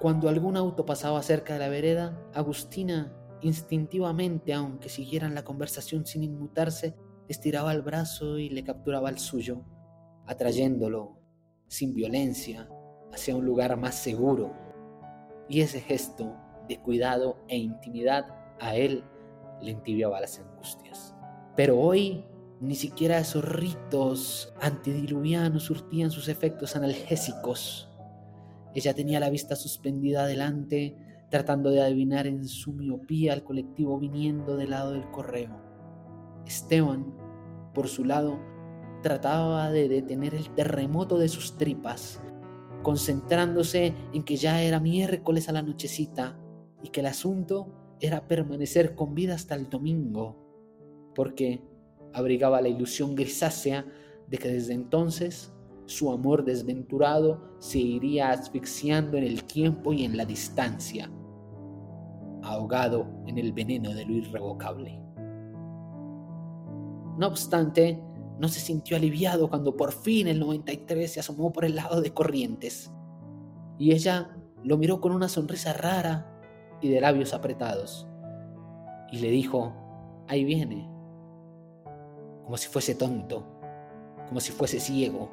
cuando 0.00 0.28
algún 0.28 0.56
auto 0.56 0.84
pasaba 0.84 1.22
cerca 1.22 1.52
de 1.52 1.60
la 1.60 1.68
vereda, 1.68 2.20
Agustina, 2.34 3.12
instintivamente, 3.42 4.54
aunque 4.54 4.88
siguieran 4.88 5.34
la 5.34 5.44
conversación 5.44 6.06
sin 6.06 6.22
inmutarse, 6.24 6.96
estiraba 7.28 7.72
el 7.72 7.82
brazo 7.82 8.38
y 8.38 8.48
le 8.48 8.64
capturaba 8.64 9.10
el 9.10 9.18
suyo, 9.18 9.64
atrayéndolo, 10.26 11.18
sin 11.66 11.94
violencia, 11.94 12.68
hacia 13.12 13.36
un 13.36 13.44
lugar 13.44 13.76
más 13.76 13.94
seguro. 13.94 14.52
Y 15.48 15.60
ese 15.60 15.80
gesto 15.80 16.34
de 16.68 16.80
cuidado 16.80 17.38
e 17.48 17.56
intimidad 17.56 18.26
a 18.60 18.76
él 18.76 19.04
le 19.60 19.72
entibiaba 19.72 20.20
las 20.20 20.38
angustias. 20.38 21.14
Pero 21.56 21.78
hoy 21.78 22.24
ni 22.60 22.74
siquiera 22.74 23.18
esos 23.18 23.44
ritos 23.44 24.52
antidiluvianos 24.60 25.64
surtían 25.64 26.10
sus 26.10 26.28
efectos 26.28 26.74
analgésicos. 26.74 27.88
Ella 28.74 28.94
tenía 28.94 29.20
la 29.20 29.30
vista 29.30 29.54
suspendida 29.56 30.22
adelante, 30.22 30.96
tratando 31.30 31.70
de 31.70 31.82
adivinar 31.82 32.26
en 32.26 32.46
su 32.46 32.72
miopía 32.72 33.32
al 33.32 33.44
colectivo 33.44 33.98
viniendo 33.98 34.56
del 34.56 34.70
lado 34.70 34.92
del 34.92 35.08
correo. 35.10 35.60
Esteban, 36.46 37.14
por 37.74 37.88
su 37.88 38.04
lado, 38.04 38.38
trataba 39.02 39.70
de 39.70 39.88
detener 39.88 40.34
el 40.34 40.50
terremoto 40.54 41.18
de 41.18 41.28
sus 41.28 41.56
tripas, 41.56 42.20
concentrándose 42.82 43.94
en 44.12 44.24
que 44.24 44.36
ya 44.36 44.62
era 44.62 44.80
miércoles 44.80 45.48
a 45.48 45.52
la 45.52 45.62
nochecita 45.62 46.38
y 46.82 46.88
que 46.88 47.00
el 47.00 47.06
asunto 47.06 47.96
era 48.00 48.26
permanecer 48.26 48.94
con 48.94 49.14
vida 49.14 49.34
hasta 49.34 49.54
el 49.54 49.68
domingo, 49.68 50.36
porque 51.14 51.62
abrigaba 52.12 52.60
la 52.60 52.68
ilusión 52.68 53.14
grisácea 53.14 53.86
de 54.28 54.38
que 54.38 54.48
desde 54.48 54.74
entonces 54.74 55.52
su 55.86 56.12
amor 56.12 56.44
desventurado 56.44 57.40
se 57.58 57.78
iría 57.78 58.30
asfixiando 58.30 59.16
en 59.16 59.24
el 59.24 59.44
tiempo 59.44 59.92
y 59.92 60.04
en 60.04 60.16
la 60.16 60.26
distancia, 60.26 61.10
ahogado 62.42 63.06
en 63.26 63.38
el 63.38 63.52
veneno 63.52 63.94
de 63.94 64.04
lo 64.04 64.12
irrevocable. 64.12 65.00
No 67.16 67.26
obstante, 67.26 68.00
no 68.38 68.48
se 68.48 68.60
sintió 68.60 68.96
aliviado 68.96 69.48
cuando 69.48 69.76
por 69.76 69.92
fin 69.92 70.28
el 70.28 70.38
93 70.38 71.10
se 71.10 71.20
asomó 71.20 71.52
por 71.52 71.64
el 71.64 71.74
lado 71.74 72.00
de 72.00 72.12
Corrientes. 72.12 72.92
Y 73.78 73.92
ella 73.92 74.36
lo 74.62 74.76
miró 74.76 75.00
con 75.00 75.12
una 75.12 75.28
sonrisa 75.28 75.72
rara 75.72 76.38
y 76.80 76.88
de 76.88 77.00
labios 77.00 77.34
apretados. 77.34 78.06
Y 79.10 79.18
le 79.18 79.30
dijo, 79.30 79.72
ahí 80.28 80.44
viene. 80.44 80.88
Como 82.48 82.56
si 82.56 82.68
fuese 82.68 82.94
tonto, 82.94 83.44
como 84.26 84.40
si 84.40 84.52
fuese 84.52 84.80
ciego, 84.80 85.28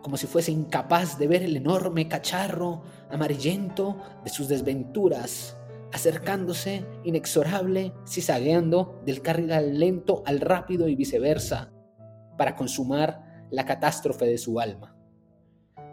como 0.00 0.16
si 0.16 0.26
fuese 0.26 0.50
incapaz 0.50 1.18
de 1.18 1.28
ver 1.28 1.42
el 1.42 1.54
enorme 1.54 2.08
cacharro 2.08 2.80
amarillento 3.10 3.98
de 4.24 4.30
sus 4.30 4.48
desventuras 4.48 5.54
acercándose 5.92 6.86
inexorable, 7.04 7.92
cizagueando 8.06 9.02
del 9.04 9.20
carril 9.20 9.78
lento 9.78 10.22
al 10.24 10.40
rápido 10.40 10.88
y 10.88 10.94
viceversa, 10.94 11.72
para 12.38 12.56
consumar 12.56 13.46
la 13.50 13.66
catástrofe 13.66 14.24
de 14.24 14.38
su 14.38 14.60
alma, 14.60 14.96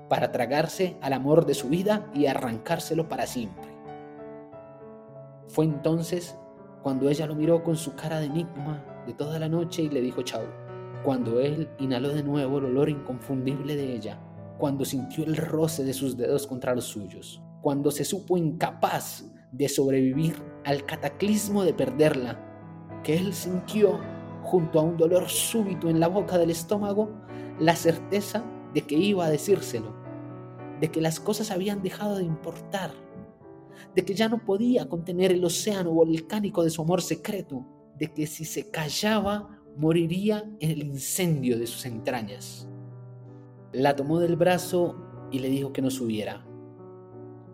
para 0.08 0.32
tragarse 0.32 0.96
al 1.02 1.12
amor 1.12 1.46
de 1.46 1.56
su 1.56 1.68
vida 1.68 2.10
y 2.14 2.28
arrancárselo 2.28 3.10
para 3.10 3.28
siempre. 3.28 3.70
Fue 5.50 5.66
entonces 5.66 6.38
cuando 6.84 7.10
ella 7.10 7.26
lo 7.26 7.36
miró 7.36 7.66
con 7.66 7.76
su 7.76 7.96
cara 7.96 8.22
de 8.22 8.28
enigma 8.28 8.95
de 9.06 9.14
toda 9.14 9.40
la 9.40 9.50
noche 9.50 9.84
y 9.84 9.90
le 9.90 10.02
dijo 10.02 10.22
chao, 10.22 10.44
cuando 11.04 11.40
él 11.40 11.70
inhaló 11.80 12.10
de 12.10 12.24
nuevo 12.24 12.58
el 12.58 12.66
olor 12.66 12.90
inconfundible 12.90 13.76
de 13.76 13.94
ella, 13.94 14.20
cuando 14.58 14.86
sintió 14.86 15.24
el 15.24 15.38
roce 15.38 15.84
de 15.84 15.94
sus 15.94 16.18
dedos 16.18 16.48
contra 16.48 16.74
los 16.74 16.86
suyos, 16.86 17.42
cuando 17.62 17.92
se 17.92 18.06
supo 18.06 18.38
incapaz 18.38 19.26
de 19.52 19.70
sobrevivir 19.70 20.36
al 20.64 20.86
cataclismo 20.86 21.64
de 21.64 21.74
perderla, 21.74 22.40
que 23.04 23.16
él 23.18 23.34
sintió 23.34 24.00
junto 24.44 24.80
a 24.80 24.84
un 24.84 24.98
dolor 24.98 25.30
súbito 25.30 25.90
en 25.90 26.00
la 26.00 26.08
boca 26.08 26.38
del 26.38 26.50
estómago, 26.50 27.10
la 27.60 27.76
certeza 27.76 28.44
de 28.74 28.82
que 28.82 28.96
iba 28.96 29.26
a 29.26 29.30
decírselo, 29.30 29.96
de 30.80 30.90
que 30.90 31.02
las 31.02 31.20
cosas 31.20 31.52
habían 31.52 31.82
dejado 31.82 32.18
de 32.18 32.24
importar, 32.24 32.92
de 33.94 34.06
que 34.06 34.14
ya 34.14 34.30
no 34.30 34.44
podía 34.44 34.88
contener 34.90 35.32
el 35.32 35.44
océano 35.46 35.92
volcánico 35.92 36.64
de 36.64 36.70
su 36.70 36.82
amor 36.82 37.02
secreto, 37.02 37.66
de 37.98 38.14
que 38.14 38.28
si 38.28 38.46
se 38.46 38.70
callaba 38.70 39.56
moriría 39.78 40.50
en 40.60 40.72
el 40.72 40.84
incendio 40.84 41.60
de 41.60 41.68
sus 41.68 41.86
entrañas. 41.86 42.68
La 43.74 43.96
tomó 43.96 44.20
del 44.20 44.36
brazo 44.36 45.28
y 45.32 45.40
le 45.40 45.50
dijo 45.50 45.74
que 45.74 45.82
no 45.82 45.90
subiera, 45.90 46.46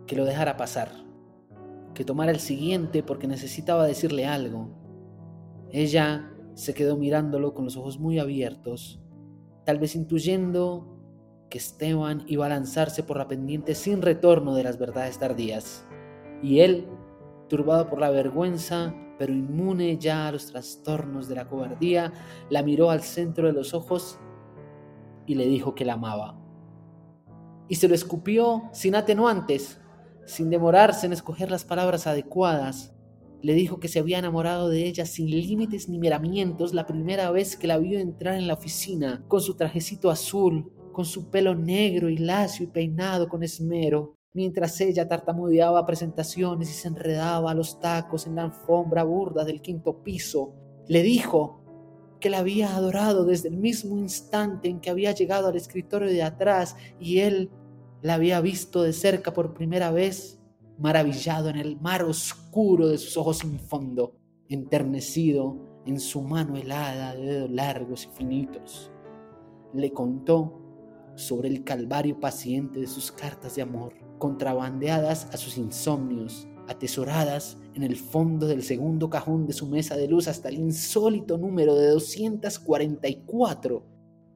que 0.06 0.16
lo 0.16 0.24
dejara 0.24 0.56
pasar, 0.56 0.92
que 1.94 2.04
tomara 2.04 2.30
el 2.30 2.40
siguiente 2.40 3.02
porque 3.02 3.26
necesitaba 3.26 3.86
decirle 3.86 4.26
algo. 4.26 4.70
Ella 5.70 6.32
se 6.54 6.74
quedó 6.74 6.96
mirándolo 6.96 7.54
con 7.54 7.64
los 7.64 7.76
ojos 7.76 7.98
muy 7.98 8.18
abiertos, 8.18 9.00
tal 9.64 9.78
vez 9.78 9.96
intuyendo 9.96 10.88
que 11.50 11.58
Esteban 11.58 12.24
iba 12.28 12.46
a 12.46 12.50
lanzarse 12.50 13.02
por 13.02 13.18
la 13.18 13.28
pendiente 13.28 13.74
sin 13.74 14.00
retorno 14.00 14.54
de 14.54 14.64
las 14.64 14.78
verdades 14.78 15.18
tardías. 15.18 15.86
Y 16.42 16.60
él, 16.60 16.86
turbado 17.48 17.88
por 17.88 18.00
la 18.00 18.10
vergüenza, 18.10 18.94
pero 19.18 19.32
inmune 19.32 19.98
ya 19.98 20.28
a 20.28 20.32
los 20.32 20.46
trastornos 20.46 21.28
de 21.28 21.34
la 21.36 21.48
cobardía, 21.48 22.12
la 22.50 22.62
miró 22.62 22.90
al 22.90 23.02
centro 23.02 23.46
de 23.46 23.52
los 23.52 23.74
ojos 23.74 24.18
y 25.26 25.34
le 25.34 25.46
dijo 25.46 25.74
que 25.74 25.84
la 25.84 25.94
amaba. 25.94 26.38
Y 27.68 27.76
se 27.76 27.88
lo 27.88 27.94
escupió 27.94 28.64
sin 28.72 28.94
atenuantes, 28.94 29.80
sin 30.26 30.50
demorarse 30.50 31.06
en 31.06 31.12
escoger 31.12 31.50
las 31.50 31.64
palabras 31.64 32.06
adecuadas, 32.06 32.94
le 33.42 33.54
dijo 33.54 33.80
que 33.80 33.88
se 33.88 33.98
había 33.98 34.18
enamorado 34.18 34.68
de 34.68 34.86
ella 34.86 35.04
sin 35.04 35.28
límites 35.28 35.88
ni 35.88 35.98
miramientos 35.98 36.74
la 36.74 36.86
primera 36.86 37.30
vez 37.32 37.56
que 37.56 37.66
la 37.66 37.78
vio 37.78 37.98
entrar 37.98 38.36
en 38.36 38.46
la 38.46 38.54
oficina, 38.54 39.24
con 39.26 39.40
su 39.40 39.56
trajecito 39.56 40.10
azul, 40.10 40.72
con 40.92 41.04
su 41.04 41.28
pelo 41.30 41.54
negro 41.56 42.08
y 42.08 42.18
lacio 42.18 42.64
y 42.64 42.68
peinado 42.68 43.28
con 43.28 43.42
esmero, 43.42 44.14
mientras 44.34 44.80
ella 44.80 45.08
tartamudeaba 45.08 45.84
presentaciones 45.84 46.70
y 46.70 46.72
se 46.72 46.88
enredaba 46.88 47.54
los 47.54 47.80
tacos 47.80 48.26
en 48.26 48.36
la 48.36 48.44
alfombra 48.44 49.04
burda 49.04 49.44
del 49.44 49.60
quinto 49.60 50.02
piso. 50.02 50.54
Le 50.88 51.02
dijo 51.02 51.60
que 52.20 52.30
la 52.30 52.38
había 52.38 52.74
adorado 52.74 53.24
desde 53.24 53.48
el 53.48 53.56
mismo 53.56 53.98
instante 53.98 54.68
en 54.68 54.80
que 54.80 54.90
había 54.90 55.12
llegado 55.12 55.48
al 55.48 55.56
escritorio 55.56 56.08
de 56.08 56.22
atrás 56.22 56.76
y 56.98 57.18
él 57.18 57.50
la 58.00 58.14
había 58.14 58.40
visto 58.40 58.82
de 58.82 58.92
cerca 58.92 59.32
por 59.32 59.54
primera 59.54 59.90
vez 59.90 60.38
maravillado 60.78 61.48
en 61.48 61.56
el 61.56 61.80
mar 61.80 62.02
oscuro 62.02 62.88
de 62.88 62.98
sus 62.98 63.16
ojos 63.16 63.38
sin 63.38 63.58
fondo, 63.58 64.16
enternecido 64.48 65.56
en 65.86 66.00
su 66.00 66.22
mano 66.22 66.56
helada 66.56 67.14
de 67.14 67.22
dedos 67.22 67.50
largos 67.50 68.04
y 68.10 68.16
finitos. 68.16 68.90
Le 69.74 69.92
contó 69.92 70.61
sobre 71.14 71.48
el 71.48 71.64
calvario 71.64 72.18
paciente 72.20 72.80
de 72.80 72.86
sus 72.86 73.12
cartas 73.12 73.56
de 73.56 73.62
amor, 73.62 73.94
contrabandeadas 74.18 75.28
a 75.32 75.36
sus 75.36 75.58
insomnios, 75.58 76.48
atesoradas 76.68 77.58
en 77.74 77.82
el 77.82 77.96
fondo 77.96 78.46
del 78.46 78.62
segundo 78.62 79.10
cajón 79.10 79.46
de 79.46 79.52
su 79.52 79.66
mesa 79.66 79.96
de 79.96 80.08
luz 80.08 80.28
hasta 80.28 80.48
el 80.48 80.56
insólito 80.56 81.38
número 81.38 81.74
de 81.74 81.88
244, 81.88 83.84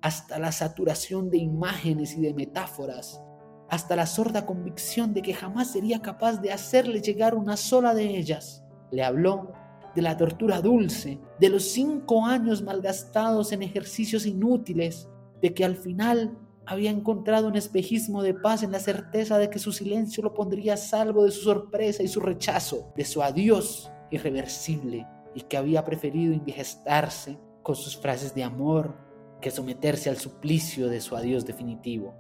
hasta 0.02 0.38
la 0.38 0.52
saturación 0.52 1.30
de 1.30 1.38
imágenes 1.38 2.16
y 2.16 2.20
de 2.20 2.34
metáforas 2.34 3.20
hasta 3.68 3.96
la 3.96 4.06
sorda 4.06 4.46
convicción 4.46 5.12
de 5.12 5.22
que 5.22 5.34
jamás 5.34 5.72
sería 5.72 6.00
capaz 6.00 6.40
de 6.40 6.52
hacerle 6.52 7.00
llegar 7.00 7.34
una 7.34 7.56
sola 7.56 7.94
de 7.94 8.16
ellas. 8.16 8.64
Le 8.90 9.02
habló 9.02 9.52
de 9.94 10.02
la 10.02 10.16
tortura 10.16 10.60
dulce, 10.60 11.18
de 11.40 11.48
los 11.48 11.64
cinco 11.64 12.24
años 12.24 12.62
malgastados 12.62 13.52
en 13.52 13.62
ejercicios 13.62 14.26
inútiles, 14.26 15.08
de 15.42 15.52
que 15.52 15.64
al 15.64 15.76
final 15.76 16.38
había 16.66 16.90
encontrado 16.90 17.46
un 17.46 17.56
espejismo 17.56 18.22
de 18.22 18.34
paz 18.34 18.62
en 18.62 18.72
la 18.72 18.80
certeza 18.80 19.38
de 19.38 19.50
que 19.50 19.60
su 19.60 19.72
silencio 19.72 20.22
lo 20.22 20.34
pondría 20.34 20.74
a 20.74 20.76
salvo 20.76 21.24
de 21.24 21.30
su 21.30 21.42
sorpresa 21.42 22.02
y 22.02 22.08
su 22.08 22.20
rechazo, 22.20 22.92
de 22.96 23.04
su 23.04 23.22
adiós 23.22 23.90
irreversible, 24.10 25.06
y 25.34 25.42
que 25.42 25.56
había 25.56 25.84
preferido 25.84 26.32
indigestarse 26.32 27.38
con 27.62 27.76
sus 27.76 27.96
frases 27.96 28.34
de 28.34 28.42
amor 28.42 28.96
que 29.40 29.50
someterse 29.50 30.10
al 30.10 30.16
suplicio 30.16 30.88
de 30.88 31.00
su 31.00 31.16
adiós 31.16 31.44
definitivo. 31.44 32.14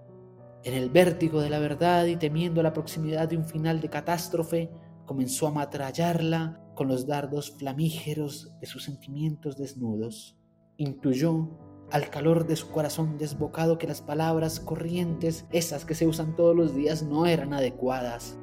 En 0.62 0.74
el 0.74 0.90
vértigo 0.90 1.40
de 1.40 1.50
la 1.50 1.58
verdad 1.58 2.06
y 2.06 2.16
temiendo 2.16 2.62
la 2.62 2.72
proximidad 2.72 3.28
de 3.28 3.36
un 3.36 3.44
final 3.44 3.80
de 3.80 3.88
catástrofe, 3.88 4.70
comenzó 5.06 5.46
a 5.46 5.52
matrallarla 5.52 6.60
con 6.74 6.88
los 6.88 7.06
dardos 7.06 7.52
flamígeros 7.52 8.52
de 8.60 8.66
sus 8.66 8.84
sentimientos 8.84 9.56
desnudos. 9.56 10.36
Intuyó 10.76 11.48
al 11.90 12.10
calor 12.10 12.46
de 12.46 12.56
su 12.56 12.70
corazón 12.70 13.18
desbocado 13.18 13.78
que 13.78 13.86
las 13.86 14.02
palabras 14.02 14.60
corrientes, 14.60 15.46
esas 15.52 15.84
que 15.84 15.94
se 15.94 16.06
usan 16.06 16.34
todos 16.36 16.54
los 16.56 16.74
días, 16.74 17.02
no 17.02 17.26
eran 17.26 17.52
adecuadas 17.52 18.38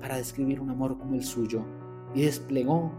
para 0.00 0.16
describir 0.16 0.60
un 0.60 0.70
amor 0.70 0.98
como 0.98 1.14
el 1.14 1.24
suyo, 1.24 1.64
y 2.14 2.22
desplegó 2.22 2.92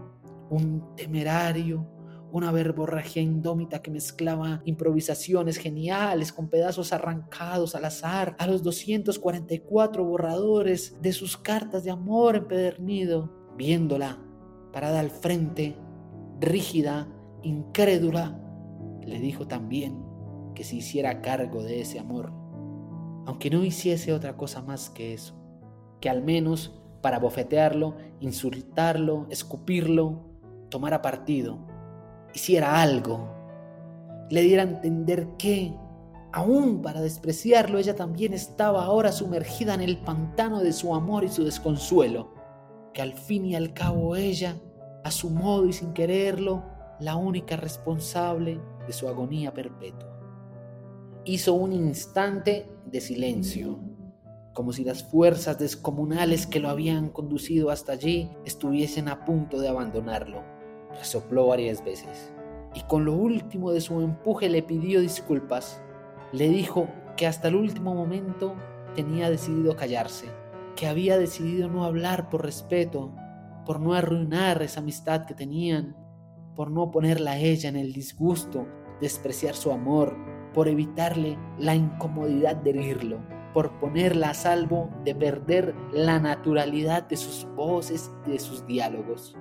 un 0.50 0.94
temerario, 0.96 1.86
una 2.32 2.52
verborragia 2.52 3.22
indómita 3.22 3.80
que 3.80 3.90
mezclaba 3.90 4.60
improvisaciones 4.64 5.56
geniales 5.56 6.32
con 6.32 6.48
pedazos 6.48 6.92
arrancados 6.92 7.74
al 7.74 7.84
azar 7.84 8.36
a 8.38 8.46
los 8.46 8.62
244 8.62 10.04
borradores 10.04 11.00
de 11.00 11.12
sus 11.12 11.36
cartas 11.36 11.84
de 11.84 11.92
amor 11.92 12.36
empedernido, 12.36 13.32
viéndola 13.56 14.18
parada 14.72 15.00
al 15.00 15.10
frente, 15.10 15.74
rígida, 16.38 17.08
incrédula, 17.42 18.38
le 19.06 19.18
dijo 19.20 19.46
también 19.46 20.04
que 20.54 20.64
se 20.64 20.76
hiciera 20.76 21.22
cargo 21.22 21.62
de 21.62 21.80
ese 21.80 21.98
amor, 21.98 22.32
aunque 23.26 23.50
no 23.50 23.64
hiciese 23.64 24.12
otra 24.12 24.36
cosa 24.36 24.62
más 24.62 24.90
que 24.90 25.14
eso, 25.14 25.34
que 26.00 26.10
al 26.10 26.22
menos 26.22 26.82
para 27.00 27.18
bofetearlo, 27.18 27.94
insultarlo, 28.20 29.26
escupirlo, 29.30 30.24
tomara 30.68 31.02
partido, 31.02 31.58
hiciera 32.34 32.82
algo, 32.82 33.32
le 34.30 34.42
diera 34.42 34.62
a 34.62 34.66
entender 34.66 35.28
que, 35.38 35.74
aún 36.32 36.82
para 36.82 37.00
despreciarlo, 37.00 37.78
ella 37.78 37.94
también 37.94 38.32
estaba 38.32 38.84
ahora 38.84 39.12
sumergida 39.12 39.74
en 39.74 39.82
el 39.82 39.98
pantano 39.98 40.60
de 40.60 40.72
su 40.72 40.94
amor 40.94 41.22
y 41.24 41.28
su 41.28 41.44
desconsuelo, 41.44 42.34
que 42.92 43.02
al 43.02 43.12
fin 43.12 43.44
y 43.44 43.54
al 43.54 43.72
cabo 43.72 44.16
ella, 44.16 44.56
a 45.04 45.10
su 45.10 45.30
modo 45.30 45.66
y 45.66 45.72
sin 45.72 45.92
quererlo, 45.92 46.64
la 46.98 47.16
única 47.16 47.56
responsable 47.56 48.60
de 48.86 48.92
su 48.92 49.08
agonía 49.08 49.52
perpetua. 49.52 50.18
Hizo 51.24 51.54
un 51.54 51.72
instante 51.72 52.70
de 52.84 53.00
silencio, 53.00 53.78
como 54.54 54.72
si 54.72 54.84
las 54.84 55.02
fuerzas 55.02 55.58
descomunales 55.58 56.46
que 56.46 56.60
lo 56.60 56.68
habían 56.68 57.10
conducido 57.10 57.70
hasta 57.70 57.92
allí 57.92 58.30
estuviesen 58.44 59.08
a 59.08 59.24
punto 59.24 59.60
de 59.60 59.68
abandonarlo. 59.68 60.42
Resopló 60.98 61.48
varias 61.48 61.84
veces 61.84 62.32
y 62.76 62.82
con 62.82 63.06
lo 63.06 63.14
último 63.14 63.72
de 63.72 63.80
su 63.80 64.00
empuje 64.02 64.50
le 64.50 64.62
pidió 64.62 65.00
disculpas. 65.00 65.80
Le 66.32 66.48
dijo 66.48 66.88
que 67.16 67.26
hasta 67.26 67.48
el 67.48 67.56
último 67.56 67.94
momento 67.94 68.54
tenía 68.94 69.30
decidido 69.30 69.76
callarse, 69.76 70.26
que 70.76 70.86
había 70.86 71.16
decidido 71.16 71.68
no 71.68 71.84
hablar 71.84 72.28
por 72.28 72.44
respeto, 72.44 73.14
por 73.64 73.80
no 73.80 73.94
arruinar 73.94 74.62
esa 74.62 74.80
amistad 74.80 75.24
que 75.24 75.34
tenían, 75.34 75.96
por 76.54 76.70
no 76.70 76.90
ponerla 76.90 77.32
a 77.32 77.38
ella 77.38 77.70
en 77.70 77.76
el 77.76 77.94
disgusto, 77.94 78.66
despreciar 79.00 79.54
su 79.54 79.70
amor, 79.72 80.16
por 80.54 80.68
evitarle 80.68 81.38
la 81.58 81.74
incomodidad 81.74 82.56
de 82.56 82.70
herirlo, 82.70 83.18
por 83.52 83.78
ponerla 83.78 84.30
a 84.30 84.34
salvo 84.34 84.90
de 85.04 85.14
perder 85.14 85.74
la 85.92 86.18
naturalidad 86.18 87.06
de 87.08 87.16
sus 87.16 87.46
voces 87.54 88.10
y 88.26 88.30
de 88.32 88.38
sus 88.38 88.66
diálogos. 88.66 89.36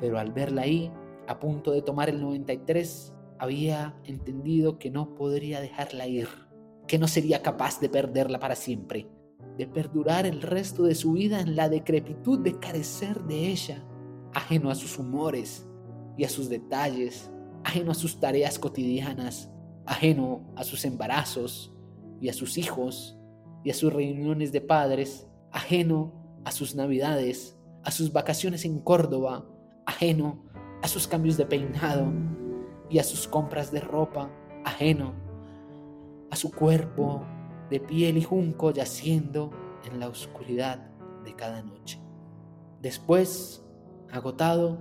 Pero 0.00 0.18
al 0.18 0.32
verla 0.32 0.62
ahí, 0.62 0.90
a 1.26 1.38
punto 1.38 1.72
de 1.72 1.82
tomar 1.82 2.08
el 2.08 2.20
93, 2.20 3.14
había 3.38 3.94
entendido 4.04 4.78
que 4.78 4.90
no 4.90 5.14
podría 5.14 5.60
dejarla 5.60 6.06
ir, 6.06 6.28
que 6.86 6.98
no 6.98 7.08
sería 7.08 7.42
capaz 7.42 7.80
de 7.80 7.90
perderla 7.90 8.38
para 8.38 8.54
siempre, 8.54 9.06
de 9.58 9.66
perdurar 9.66 10.24
el 10.24 10.40
resto 10.40 10.84
de 10.84 10.94
su 10.94 11.12
vida 11.12 11.40
en 11.40 11.56
la 11.56 11.68
decrepitud 11.68 12.38
de 12.38 12.58
carecer 12.58 13.22
de 13.24 13.48
ella, 13.48 13.84
ajeno 14.32 14.70
a 14.70 14.74
sus 14.74 14.98
humores, 14.98 15.68
y 16.18 16.24
a 16.24 16.28
sus 16.28 16.48
detalles, 16.48 17.30
ajeno 17.64 17.92
a 17.92 17.94
sus 17.94 18.20
tareas 18.20 18.58
cotidianas, 18.58 19.50
ajeno 19.86 20.52
a 20.56 20.64
sus 20.64 20.84
embarazos 20.84 21.72
y 22.20 22.28
a 22.28 22.32
sus 22.32 22.58
hijos 22.58 23.18
y 23.64 23.70
a 23.70 23.74
sus 23.74 23.92
reuniones 23.92 24.52
de 24.52 24.60
padres, 24.60 25.26
ajeno 25.50 26.40
a 26.44 26.52
sus 26.52 26.74
navidades, 26.74 27.58
a 27.84 27.90
sus 27.90 28.12
vacaciones 28.12 28.64
en 28.64 28.80
Córdoba, 28.80 29.46
ajeno 29.86 30.44
a 30.82 30.88
sus 30.88 31.06
cambios 31.06 31.36
de 31.36 31.46
peinado 31.46 32.12
y 32.90 32.98
a 32.98 33.04
sus 33.04 33.26
compras 33.26 33.72
de 33.72 33.80
ropa, 33.80 34.30
ajeno 34.64 35.14
a 36.30 36.36
su 36.36 36.52
cuerpo 36.52 37.24
de 37.70 37.80
piel 37.80 38.18
y 38.18 38.22
junco 38.22 38.70
yaciendo 38.70 39.50
en 39.84 40.00
la 40.00 40.08
oscuridad 40.08 40.90
de 41.24 41.34
cada 41.34 41.62
noche. 41.62 42.00
Después, 42.80 43.64
agotado, 44.10 44.78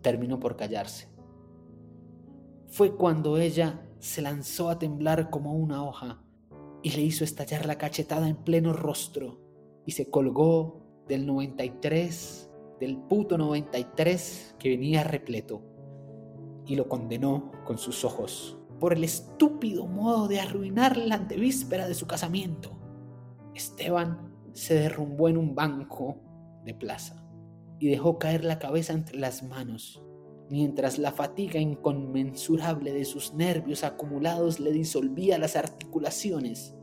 terminó 0.00 0.40
por 0.40 0.56
callarse. 0.56 1.11
Fue 2.72 2.96
cuando 2.96 3.36
ella 3.36 3.82
se 3.98 4.22
lanzó 4.22 4.70
a 4.70 4.78
temblar 4.78 5.28
como 5.28 5.52
una 5.52 5.84
hoja 5.84 6.22
y 6.82 6.92
le 6.92 7.02
hizo 7.02 7.22
estallar 7.22 7.66
la 7.66 7.76
cachetada 7.76 8.26
en 8.26 8.36
pleno 8.36 8.72
rostro 8.72 9.38
y 9.84 9.92
se 9.92 10.08
colgó 10.08 10.80
del 11.06 11.26
93, 11.26 12.50
del 12.80 12.96
puto 12.96 13.36
93 13.36 14.56
que 14.58 14.70
venía 14.70 15.04
repleto 15.04 15.60
y 16.64 16.76
lo 16.76 16.88
condenó 16.88 17.52
con 17.66 17.76
sus 17.76 18.06
ojos 18.06 18.56
por 18.80 18.94
el 18.94 19.04
estúpido 19.04 19.86
modo 19.86 20.26
de 20.26 20.40
arruinar 20.40 20.96
la 20.96 21.16
antevíspera 21.16 21.86
de 21.86 21.94
su 21.94 22.06
casamiento. 22.06 22.70
Esteban 23.54 24.32
se 24.54 24.76
derrumbó 24.76 25.28
en 25.28 25.36
un 25.36 25.54
banco 25.54 26.16
de 26.64 26.72
plaza 26.72 27.22
y 27.78 27.88
dejó 27.88 28.18
caer 28.18 28.46
la 28.46 28.58
cabeza 28.58 28.94
entre 28.94 29.18
las 29.18 29.42
manos, 29.42 30.02
mientras 30.52 30.98
la 30.98 31.12
fatiga 31.12 31.58
inconmensurable 31.58 32.92
de 32.92 33.06
sus 33.06 33.32
nervios 33.32 33.84
acumulados 33.84 34.60
le 34.60 34.70
disolvía 34.70 35.38
las 35.38 35.56
articulaciones. 35.56 36.76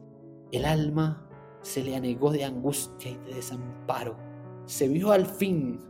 El 0.52 0.66
alma 0.66 1.30
se 1.62 1.84
le 1.84 1.96
anegó 1.96 2.32
de 2.32 2.46
angustia 2.46 3.12
y 3.12 3.18
de 3.30 3.36
desamparo. 3.36 4.18
Se 4.66 4.88
vio 4.88 5.12
al 5.12 5.28
fin, 5.28 5.82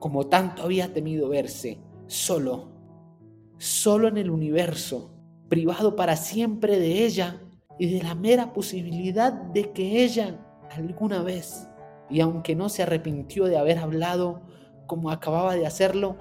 como 0.00 0.26
tanto 0.26 0.64
había 0.64 0.92
temido 0.92 1.28
verse, 1.28 1.78
solo, 2.08 2.72
solo 3.56 4.08
en 4.08 4.16
el 4.16 4.28
universo, 4.28 5.14
privado 5.48 5.94
para 5.94 6.16
siempre 6.16 6.80
de 6.80 7.04
ella 7.04 7.40
y 7.78 7.88
de 7.88 8.02
la 8.02 8.16
mera 8.16 8.52
posibilidad 8.52 9.32
de 9.32 9.70
que 9.70 10.02
ella 10.02 10.44
alguna 10.72 11.22
vez 11.22 11.68
y 12.10 12.20
aunque 12.20 12.56
no 12.56 12.68
se 12.68 12.82
arrepintió 12.82 13.44
de 13.44 13.58
haber 13.58 13.78
hablado 13.78 14.42
como 14.88 15.12
acababa 15.12 15.54
de 15.54 15.68
hacerlo, 15.68 16.16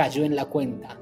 cayó 0.00 0.24
en 0.24 0.34
la 0.34 0.46
cuenta 0.46 0.98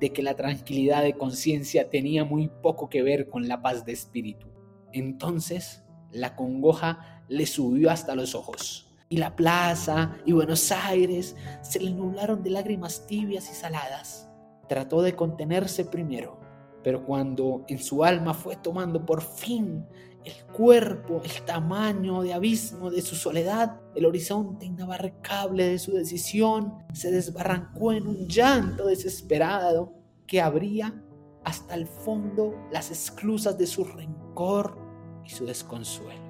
de 0.00 0.10
que 0.10 0.22
la 0.22 0.32
tranquilidad 0.32 1.02
de 1.02 1.12
conciencia 1.12 1.90
tenía 1.90 2.24
muy 2.24 2.48
poco 2.48 2.88
que 2.88 3.02
ver 3.02 3.28
con 3.28 3.46
la 3.46 3.60
paz 3.60 3.84
de 3.84 3.92
espíritu. 3.92 4.46
Entonces 4.90 5.84
la 6.12 6.34
congoja 6.34 7.22
le 7.28 7.44
subió 7.44 7.90
hasta 7.90 8.14
los 8.14 8.34
ojos 8.34 8.90
y 9.10 9.18
la 9.18 9.36
plaza 9.36 10.16
y 10.24 10.32
Buenos 10.32 10.72
Aires 10.72 11.36
se 11.60 11.78
le 11.78 11.90
nublaron 11.90 12.42
de 12.42 12.48
lágrimas 12.48 13.06
tibias 13.06 13.50
y 13.50 13.54
saladas. 13.54 14.30
Trató 14.66 15.02
de 15.02 15.14
contenerse 15.14 15.84
primero, 15.84 16.40
pero 16.82 17.04
cuando 17.04 17.66
en 17.68 17.78
su 17.78 18.02
alma 18.02 18.32
fue 18.32 18.56
tomando 18.56 19.04
por 19.04 19.20
fin 19.20 19.84
el 20.28 20.46
cuerpo, 20.52 21.20
el 21.24 21.44
tamaño 21.44 22.22
de 22.22 22.34
abismo 22.34 22.90
de 22.90 23.02
su 23.02 23.16
soledad, 23.16 23.80
el 23.94 24.06
horizonte 24.06 24.66
inabarcable 24.66 25.66
de 25.66 25.78
su 25.78 25.92
decisión, 25.92 26.74
se 26.92 27.10
desbarrancó 27.10 27.92
en 27.92 28.06
un 28.06 28.28
llanto 28.28 28.86
desesperado 28.86 29.94
que 30.26 30.40
abría 30.40 31.02
hasta 31.44 31.74
el 31.74 31.86
fondo 31.86 32.54
las 32.70 32.90
esclusas 32.90 33.56
de 33.56 33.66
su 33.66 33.84
rencor 33.84 34.78
y 35.24 35.30
su 35.30 35.46
desconsuelo. 35.46 36.28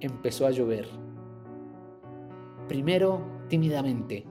Empezó 0.00 0.46
a 0.46 0.50
llover. 0.50 0.88
Primero 2.66 3.38
tímidamente, 3.48 4.26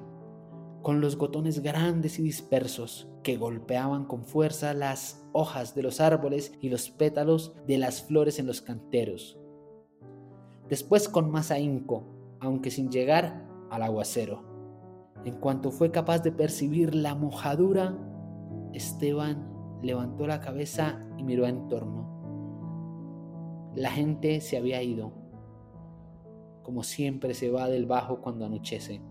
con 0.82 1.02
los 1.02 1.18
gotones 1.18 1.62
grandes 1.62 2.20
y 2.20 2.24
dispersos 2.24 3.10
que 3.24 3.38
golpeaban 3.38 4.06
con 4.06 4.24
fuerza 4.24 4.74
las 4.74 5.26
hojas 5.34 5.76
de 5.76 5.84
los 5.84 6.00
árboles 6.00 6.54
y 6.62 6.70
los 6.70 6.90
pétalos 6.90 7.54
de 7.68 7.78
las 7.78 8.04
flores 8.04 8.40
en 8.40 8.48
los 8.48 8.62
canteros. 8.62 9.38
Después 10.70 11.10
con 11.10 11.30
más 11.30 11.52
ahínco, 11.52 12.04
aunque 12.40 12.72
sin 12.72 12.90
llegar 12.90 13.48
al 13.70 13.84
aguacero. 13.84 14.44
En 15.26 15.36
cuanto 15.36 15.72
fue 15.72 15.92
capaz 15.92 16.20
de 16.20 16.32
percibir 16.32 16.96
la 16.96 17.16
mojadura, 17.16 17.98
Esteban 18.74 19.80
levantó 19.82 20.28
la 20.28 20.40
cabeza 20.40 21.06
y 21.18 21.24
miró 21.24 21.48
en 21.48 21.68
torno. 21.68 22.08
La 23.76 23.92
gente 23.92 24.42
se 24.42 24.58
había 24.58 24.82
ido, 24.82 25.12
como 26.64 26.84
siempre 26.84 27.34
se 27.34 27.50
va 27.52 27.70
del 27.70 27.86
bajo 27.86 28.22
cuando 28.22 28.46
anochece. 28.46 29.02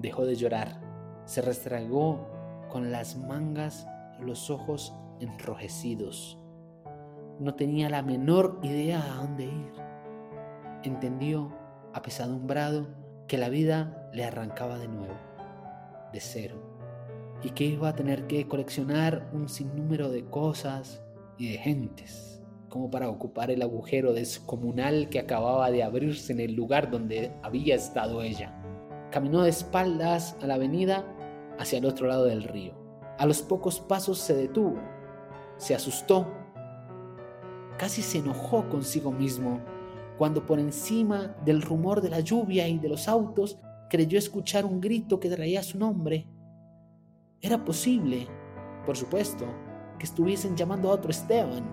Dejó 0.00 0.24
de 0.24 0.34
llorar, 0.34 0.80
se 1.24 1.42
restregó 1.42 2.26
con 2.70 2.90
las 2.90 3.16
mangas 3.16 3.86
los 4.18 4.50
ojos 4.50 4.94
enrojecidos. 5.20 6.38
No 7.38 7.54
tenía 7.54 7.88
la 7.90 8.02
menor 8.02 8.58
idea 8.62 9.02
a 9.02 9.16
dónde 9.16 9.44
ir. 9.44 9.72
Entendió, 10.82 11.54
apesadumbrado, 11.92 12.88
que 13.28 13.38
la 13.38 13.48
vida 13.48 14.10
le 14.12 14.24
arrancaba 14.24 14.78
de 14.78 14.88
nuevo, 14.88 15.14
de 16.12 16.20
cero, 16.20 16.56
y 17.42 17.50
que 17.50 17.64
iba 17.64 17.90
a 17.90 17.94
tener 17.94 18.26
que 18.26 18.48
coleccionar 18.48 19.30
un 19.32 19.48
sinnúmero 19.48 20.10
de 20.10 20.24
cosas 20.24 21.02
y 21.38 21.52
de 21.52 21.58
gentes 21.58 22.30
como 22.70 22.90
para 22.90 23.10
ocupar 23.10 23.50
el 23.50 23.60
agujero 23.60 24.14
descomunal 24.14 25.10
que 25.10 25.18
acababa 25.18 25.70
de 25.70 25.82
abrirse 25.82 26.32
en 26.32 26.40
el 26.40 26.54
lugar 26.54 26.90
donde 26.90 27.32
había 27.42 27.74
estado 27.74 28.22
ella. 28.22 28.59
Caminó 29.10 29.42
de 29.42 29.50
espaldas 29.50 30.36
a 30.40 30.46
la 30.46 30.54
avenida 30.54 31.04
hacia 31.58 31.78
el 31.78 31.84
otro 31.84 32.06
lado 32.06 32.24
del 32.24 32.44
río. 32.44 32.74
A 33.18 33.26
los 33.26 33.42
pocos 33.42 33.80
pasos 33.80 34.18
se 34.18 34.34
detuvo, 34.34 34.78
se 35.56 35.74
asustó, 35.74 36.26
casi 37.76 38.02
se 38.02 38.18
enojó 38.18 38.68
consigo 38.68 39.10
mismo 39.10 39.60
cuando 40.16 40.44
por 40.44 40.58
encima 40.58 41.34
del 41.44 41.62
rumor 41.62 42.02
de 42.02 42.10
la 42.10 42.20
lluvia 42.20 42.68
y 42.68 42.78
de 42.78 42.90
los 42.90 43.08
autos 43.08 43.58
creyó 43.88 44.18
escuchar 44.18 44.66
un 44.66 44.80
grito 44.80 45.18
que 45.18 45.30
traía 45.30 45.62
su 45.62 45.78
nombre. 45.78 46.26
Era 47.40 47.64
posible, 47.64 48.28
por 48.84 48.96
supuesto, 48.96 49.46
que 49.98 50.04
estuviesen 50.04 50.56
llamando 50.56 50.90
a 50.90 50.92
otro 50.92 51.10
Esteban. 51.10 51.64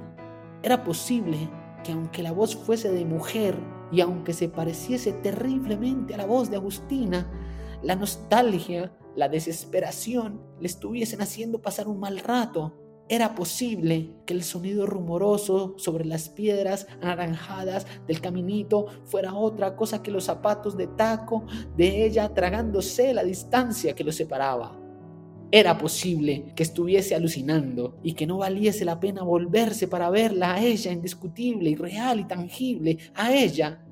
Era 0.64 0.84
posible 0.84 1.38
que 1.84 1.92
aunque 1.92 2.24
la 2.24 2.32
voz 2.32 2.56
fuese 2.56 2.90
de 2.90 3.04
mujer 3.04 3.58
y 3.92 4.02
aunque 4.02 4.34
se 4.34 4.50
pareciese 4.50 5.14
terriblemente 5.14 6.14
a 6.14 6.18
la 6.18 6.26
voz 6.26 6.50
de 6.50 6.58
Agustina, 6.58 7.30
la 7.82 7.96
nostalgia, 7.96 8.92
la 9.16 9.30
desesperación 9.30 10.42
le 10.60 10.68
estuviesen 10.68 11.22
haciendo 11.22 11.62
pasar 11.62 11.88
un 11.88 12.00
mal 12.00 12.20
rato. 12.20 12.74
Era 13.10 13.36
posible 13.36 14.14
que 14.26 14.34
el 14.34 14.44
sonido 14.44 14.86
rumoroso 14.86 15.76
sobre 15.78 16.04
las 16.04 16.28
piedras 16.28 16.88
anaranjadas 17.02 17.88
del 18.06 18.20
caminito 18.20 18.88
fuera 19.06 19.34
otra 19.34 19.76
cosa 19.76 20.04
que 20.04 20.12
los 20.12 20.26
zapatos 20.26 20.76
de 20.76 20.88
taco 20.88 21.46
de 21.78 22.06
ella 22.06 22.34
tragándose 22.34 23.14
la 23.14 23.24
distancia 23.24 23.96
que 23.96 24.04
los 24.04 24.16
separaba. 24.16 24.87
Era 25.52 25.78
posible 25.78 26.52
que 26.56 26.64
estuviese 26.64 27.16
alucinando 27.16 27.98
y 28.04 28.14
que 28.14 28.28
no 28.28 28.38
valiese 28.40 28.84
la 28.84 29.00
pena 29.00 29.24
volverse 29.24 29.88
para 29.88 30.10
verla 30.10 30.56
a 30.56 30.62
ella 30.62 30.92
indiscutible 30.92 31.70
y 31.70 31.76
real 31.76 32.20
y 32.20 32.26
tangible, 32.26 32.98
a 33.16 33.34
ella 33.34 33.84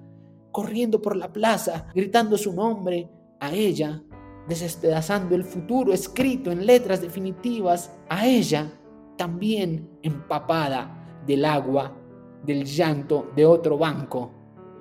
corriendo 0.51 1.01
por 1.01 1.15
la 1.15 1.31
plaza, 1.31 1.87
gritando 1.93 2.37
su 2.37 2.53
nombre, 2.53 3.09
a 3.39 3.53
ella 3.53 4.01
despedazando 4.47 5.35
el 5.35 5.43
futuro 5.43 5.93
escrito 5.93 6.51
en 6.51 6.65
letras 6.65 7.01
definitivas, 7.01 7.91
a 8.09 8.27
ella 8.27 8.71
también 9.17 9.89
empapada 10.03 11.23
del 11.25 11.45
agua, 11.45 11.97
del 12.43 12.65
llanto 12.65 13.31
de 13.35 13.45
otro 13.45 13.77
banco, 13.77 14.31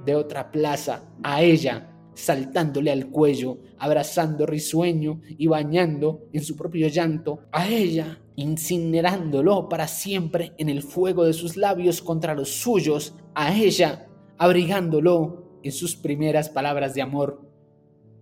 de 0.05 0.15
otra 0.15 0.51
plaza, 0.51 1.05
a 1.23 1.43
ella 1.43 1.94
saltándole 2.15 2.91
al 2.91 3.11
cuello, 3.11 3.59
abrazando 3.79 4.47
risueño 4.47 5.21
y 5.27 5.47
bañando 5.47 6.27
en 6.33 6.43
su 6.43 6.57
propio 6.57 6.89
llanto 6.89 7.41
a 7.53 7.69
ella, 7.69 8.21
incinerándolo 8.37 9.69
para 9.69 9.87
siempre 9.89 10.53
en 10.59 10.69
el 10.69 10.83
fuego 10.83 11.25
de 11.25 11.33
sus 11.33 11.57
labios 11.57 12.01
contra 12.03 12.35
los 12.35 12.51
suyos, 12.51 13.15
a 13.35 13.55
ella, 13.55 14.07
abrigándolo 14.39 15.61
en 15.63 15.73
sus 15.73 15.97
primeras 15.97 16.49
palabras 16.49 16.95
de 16.95 17.03
amor, 17.03 17.49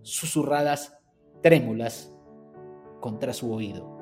susurradas, 0.01 0.97
trémulas, 1.41 2.09
contra 2.99 3.33
su 3.33 3.51
oído. 3.51 3.93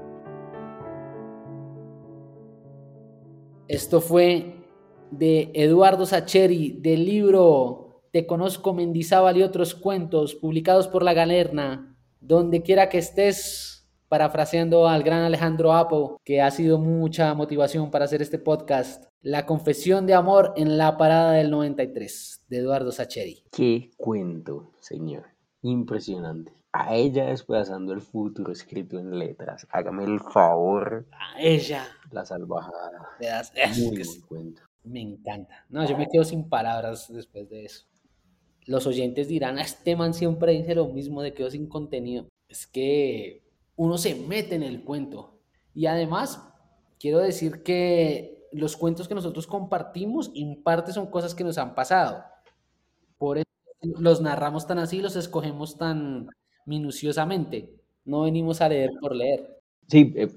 Esto 3.68 4.02
fue 4.02 4.56
de 5.12 5.52
Eduardo 5.54 6.06
Sacheri 6.06 6.78
del 6.80 7.06
libro 7.06 7.91
te 8.12 8.28
conozco 8.28 8.74
Mendizábal 8.74 9.38
y 9.38 9.44
otros 9.44 9.74
cuentos 9.74 10.36
publicados 10.36 10.88
por 10.88 11.02
La 11.02 11.14
Galerna. 11.14 11.96
Donde 12.20 12.62
quiera 12.62 12.90
que 12.90 12.98
estés, 12.98 13.90
parafraseando 14.10 14.88
al 14.88 15.02
gran 15.02 15.22
Alejandro 15.22 15.74
Apo, 15.74 16.20
que 16.24 16.42
ha 16.42 16.52
sido 16.52 16.78
mucha 16.78 17.34
motivación 17.34 17.90
para 17.90 18.06
hacer 18.06 18.22
este 18.22 18.38
podcast. 18.38 19.06
La 19.22 19.46
confesión 19.46 20.06
de 20.06 20.14
amor 20.14 20.54
en 20.58 20.78
la 20.78 20.98
parada 20.98 21.32
del 21.32 21.50
93, 21.50 22.44
de 22.50 22.58
Eduardo 22.58 22.92
Sacheri. 22.92 23.44
Qué 23.52 23.92
cuento, 23.96 24.74
señor. 24.82 25.28
Impresionante. 25.62 26.52
A 26.74 26.96
ella 26.96 27.28
despedazando 27.28 27.94
el 27.94 28.02
futuro 28.02 28.52
escrito 28.52 29.00
en 29.00 29.18
letras. 29.18 29.68
Hágame 29.72 30.04
el 30.04 30.20
favor. 30.20 31.06
A 31.12 31.42
ella. 31.42 31.86
La 32.12 32.26
salvajada. 32.26 33.10
Muy 33.78 34.04
buen 34.04 34.22
cuento. 34.28 34.62
Me 34.84 35.02
encanta. 35.02 35.66
No, 35.70 35.86
yo 35.88 35.98
me 35.98 36.08
quedo 36.12 36.24
sin 36.24 36.50
palabras 36.50 37.08
después 37.14 37.50
de 37.50 37.66
eso 37.66 37.91
los 38.66 38.88
oyentes 38.88 39.28
dirán, 39.28 39.58
ah, 39.58 39.62
este 39.62 39.96
man 39.96 40.14
siempre 40.14 40.54
dice 40.54 40.76
lo 40.76 40.88
mismo 40.88 41.22
de 41.22 41.34
quedó 41.34 41.50
sin 41.50 41.68
contenido. 41.68 42.28
Es 42.48 42.68
que 42.68 43.44
uno 43.76 43.98
se 43.98 44.16
mete 44.16 44.56
en 44.56 44.64
el 44.64 44.84
cuento. 44.84 45.40
Y 45.74 45.86
además, 45.86 46.44
quiero 47.00 47.20
decir 47.20 47.64
que 47.64 48.48
los 48.52 48.76
cuentos 48.76 49.08
que 49.08 49.16
nosotros 49.16 49.48
compartimos, 49.48 50.32
en 50.36 50.62
parte 50.62 50.92
son 50.92 51.08
cosas 51.08 51.34
que 51.34 51.44
nos 51.44 51.58
han 51.58 51.74
pasado. 51.74 52.24
Por 53.18 53.38
eso 53.38 53.48
los 53.82 54.22
narramos 54.22 54.68
tan 54.68 54.80
así, 54.80 55.00
los 55.00 55.16
escogemos 55.16 55.78
tan 55.78 56.28
minuciosamente. 56.66 57.74
No 58.06 58.22
venimos 58.22 58.62
a 58.62 58.70
leer 58.70 58.92
por 59.00 59.16
leer. 59.16 59.60
Sí, 59.88 60.14
eh, 60.16 60.30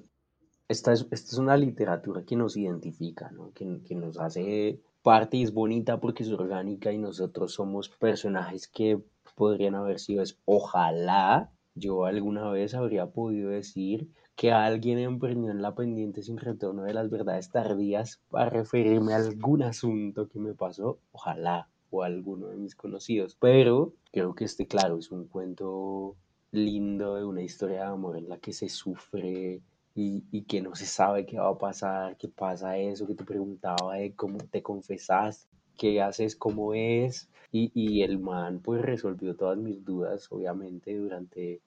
esta, 0.69 0.93
es, 0.93 1.39
una 1.39 1.57
literatura 1.57 2.25
que 2.25 2.37
nos 2.37 2.57
identifica, 2.57 3.31
¿no? 3.31 3.53
que, 3.53 3.83
que 3.87 3.95
nos 3.95 4.19
hace 4.19 4.81
parte 5.05 5.37
y 5.37 5.45
es 5.45 5.53
bonita 5.53 6.01
porque 6.01 6.25
es 6.25 6.33
orgánica 6.33 6.91
y 6.91 6.99
nosotros 6.99 7.53
somos 7.53 7.89
personajes 7.91 8.67
que 8.67 8.99
podrían 9.37 9.77
haber 9.77 10.01
sido 10.01 10.23
es 10.23 10.41
ojalá 10.47 11.53
yo 11.77 12.07
alguna 12.07 12.51
vez 12.51 12.75
habría 12.75 13.07
podido 13.11 13.51
decir 13.51 14.09
que 14.37 14.51
alguien 14.51 14.99
emprendió 14.99 15.51
en 15.51 15.61
la 15.61 15.75
pendiente 15.75 16.23
sin 16.23 16.39
retorno 16.39 16.85
de 16.85 16.95
las 16.95 17.11
verdades 17.11 17.51
tardías 17.51 18.23
para 18.31 18.49
referirme 18.49 19.13
a 19.13 19.17
algún 19.17 19.63
asunto 19.63 20.29
que 20.29 20.39
me 20.39 20.55
pasó, 20.55 20.99
ojalá, 21.13 21.69
o 21.91 22.03
alguno 22.03 22.49
de 22.49 22.57
mis 22.57 22.75
conocidos. 22.75 23.37
Pero 23.41 23.95
creo 24.13 24.35
que 24.35 24.45
este, 24.45 24.67
claro, 24.67 24.99
es 24.99 25.11
un 25.13 25.29
cuento 25.29 26.17
lindo 26.51 27.17
de 27.17 27.25
una 27.25 27.43
historia 27.43 27.81
de 27.81 27.87
amor 27.87 28.17
en 28.17 28.29
la 28.29 28.39
que 28.39 28.53
se 28.53 28.69
sufre 28.69 29.61
y, 29.95 30.43
que 30.43 30.61
no 30.61 30.75
se 30.75 30.87
sabe 30.87 31.25
qué 31.25 31.39
va 31.39 31.51
a 31.51 31.59
pasar, 31.59 32.17
qué 32.17 32.29
pasa 32.29 32.77
eso, 32.77 33.07
que 33.07 33.15
te 33.15 33.25
preguntaba 33.25 33.95
de 33.95 34.13
cómo 34.15 34.39
te 34.39 34.63
confesas, 34.63 35.49
qué 35.77 36.03
haces, 36.03 36.35
cómo 36.35 36.75
es, 36.75 37.29
y, 37.53 37.71
y, 37.75 38.03
el 38.03 38.19
man 38.19 38.61
pues 38.61 38.83
resolvió 38.83 39.37
todas 39.37 39.57
mis 39.57 39.85
dudas, 39.85 40.27
obviamente, 40.33 40.97
durante, 40.97 41.61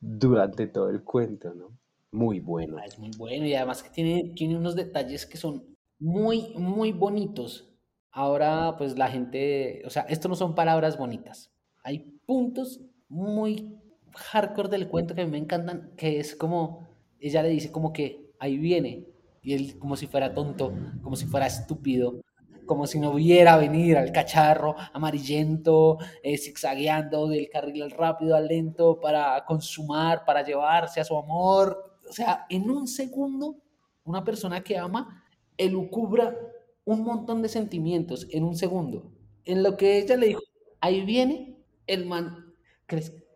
durante 0.00 0.66
todo 0.66 0.88
el 0.88 1.02
cuento, 1.02 1.54
¿no? 1.54 1.70
Muy 2.12 2.40
bueno. 2.40 2.78
Es 2.78 2.98
muy 2.98 3.10
bueno 3.18 3.44
y 3.44 3.54
además 3.54 3.82
que 3.82 3.90
tiene, 3.90 4.32
tiene 4.34 4.56
unos 4.56 4.76
detalles 4.76 5.26
que 5.26 5.36
son 5.36 5.64
muy, 5.98 6.54
muy 6.56 6.92
bonitos. 6.92 7.68
Ahora, 8.10 8.76
pues 8.78 8.96
la 8.96 9.08
gente, 9.10 9.82
o 9.84 9.90
sea, 9.90 10.02
esto 10.02 10.28
no 10.28 10.36
son 10.36 10.54
palabras 10.54 10.96
bonitas. 10.96 11.50
Hay 11.82 11.98
puntos 12.24 12.80
muy 13.08 13.76
hardcore 14.14 14.68
del 14.68 14.88
cuento 14.88 15.14
que 15.14 15.26
me 15.26 15.38
encantan, 15.38 15.90
que 15.96 16.20
es 16.20 16.36
como 16.36 16.93
ella 17.20 17.42
le 17.42 17.50
dice 17.50 17.72
como 17.72 17.92
que 17.92 18.30
ahí 18.38 18.58
viene, 18.58 19.06
y 19.42 19.52
él 19.52 19.78
como 19.78 19.96
si 19.96 20.06
fuera 20.06 20.34
tonto, 20.34 20.72
como 21.02 21.16
si 21.16 21.26
fuera 21.26 21.46
estúpido, 21.46 22.20
como 22.66 22.86
si 22.86 22.98
no 22.98 23.12
viera 23.14 23.56
venir 23.56 23.96
al 23.96 24.12
cacharro 24.12 24.74
amarillento, 24.92 25.98
eh, 26.22 26.38
zigzagueando 26.38 27.28
del 27.28 27.48
carril 27.50 27.82
al 27.82 27.90
rápido 27.90 28.36
al 28.36 28.48
lento 28.48 29.00
para 29.00 29.44
consumar, 29.44 30.24
para 30.24 30.42
llevarse 30.42 31.00
a 31.00 31.04
su 31.04 31.16
amor. 31.16 31.96
O 32.08 32.12
sea, 32.12 32.46
en 32.48 32.70
un 32.70 32.88
segundo, 32.88 33.56
una 34.04 34.24
persona 34.24 34.62
que 34.62 34.78
ama 34.78 35.22
elucubra 35.56 36.36
un 36.84 37.02
montón 37.02 37.42
de 37.42 37.48
sentimientos 37.48 38.26
en 38.30 38.44
un 38.44 38.56
segundo. 38.56 39.12
En 39.44 39.62
lo 39.62 39.76
que 39.76 39.98
ella 39.98 40.16
le 40.16 40.28
dijo, 40.28 40.42
ahí 40.80 41.04
viene 41.04 41.58
el 41.86 42.06
man, 42.06 42.54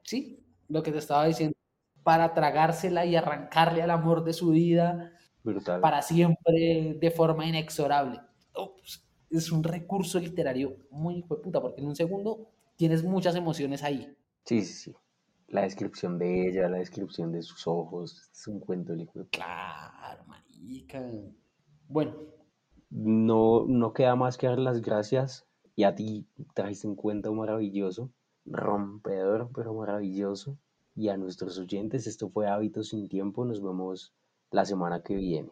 ¿sí? 0.03 0.43
Lo 0.69 0.83
que 0.83 0.93
te 0.93 0.99
estaba 0.99 1.27
diciendo 1.27 1.58
para 2.09 2.33
tragársela 2.33 3.05
y 3.05 3.17
arrancarle 3.17 3.83
al 3.83 3.91
amor 3.91 4.25
de 4.25 4.33
su 4.33 4.49
vida 4.49 5.13
para 5.83 6.01
siempre 6.01 6.97
de 6.99 7.11
forma 7.11 7.45
inexorable. 7.45 8.19
Pues, 8.55 9.07
es 9.29 9.53
un 9.53 9.63
recurso 9.63 10.19
literario 10.19 10.79
muy 10.91 11.23
puta, 11.25 11.61
porque 11.61 11.83
en 11.83 11.89
un 11.89 11.95
segundo 11.95 12.49
tienes 12.77 13.05
muchas 13.05 13.37
emociones 13.37 13.83
ahí. 13.83 14.17
Sí, 14.47 14.63
sí, 14.63 14.73
sí. 14.73 14.95
La 15.49 15.61
descripción 15.61 16.19
de 16.19 16.49
ella, 16.49 16.71
la 16.71 16.79
descripción 16.79 17.31
de 17.31 17.43
sus 17.43 17.67
ojos, 17.67 18.31
es 18.33 18.49
un 18.49 18.59
cuento 18.59 18.97
de 18.97 19.07
Claro, 19.31 20.25
marica. 20.27 21.05
Bueno. 21.89 22.15
No, 22.89 23.67
no 23.69 23.93
queda 23.93 24.17
más 24.17 24.39
que 24.39 24.47
dar 24.47 24.59
las 24.59 24.81
gracias 24.81 25.47
y 25.77 25.85
a 25.85 25.95
ti 25.95 26.27
trajiste 26.55 26.87
un 26.87 26.97
cuento 26.97 27.35
maravilloso, 27.35 28.11
rompedor, 28.47 29.51
pero 29.55 29.75
maravilloso 29.75 30.57
y 30.99 31.09
a 31.09 31.17
nuestros 31.17 31.59
oyentes. 31.59 32.07
Esto 32.09 32.29
fue 32.29 32.49
Hábitos 32.49 32.89
sin 32.89 33.09
Tiempo. 33.09 33.45
Nos 33.45 33.63
vemos 33.63 34.13
la 34.51 34.65
semana 34.65 35.01
que 35.03 35.15
viene. 35.15 35.51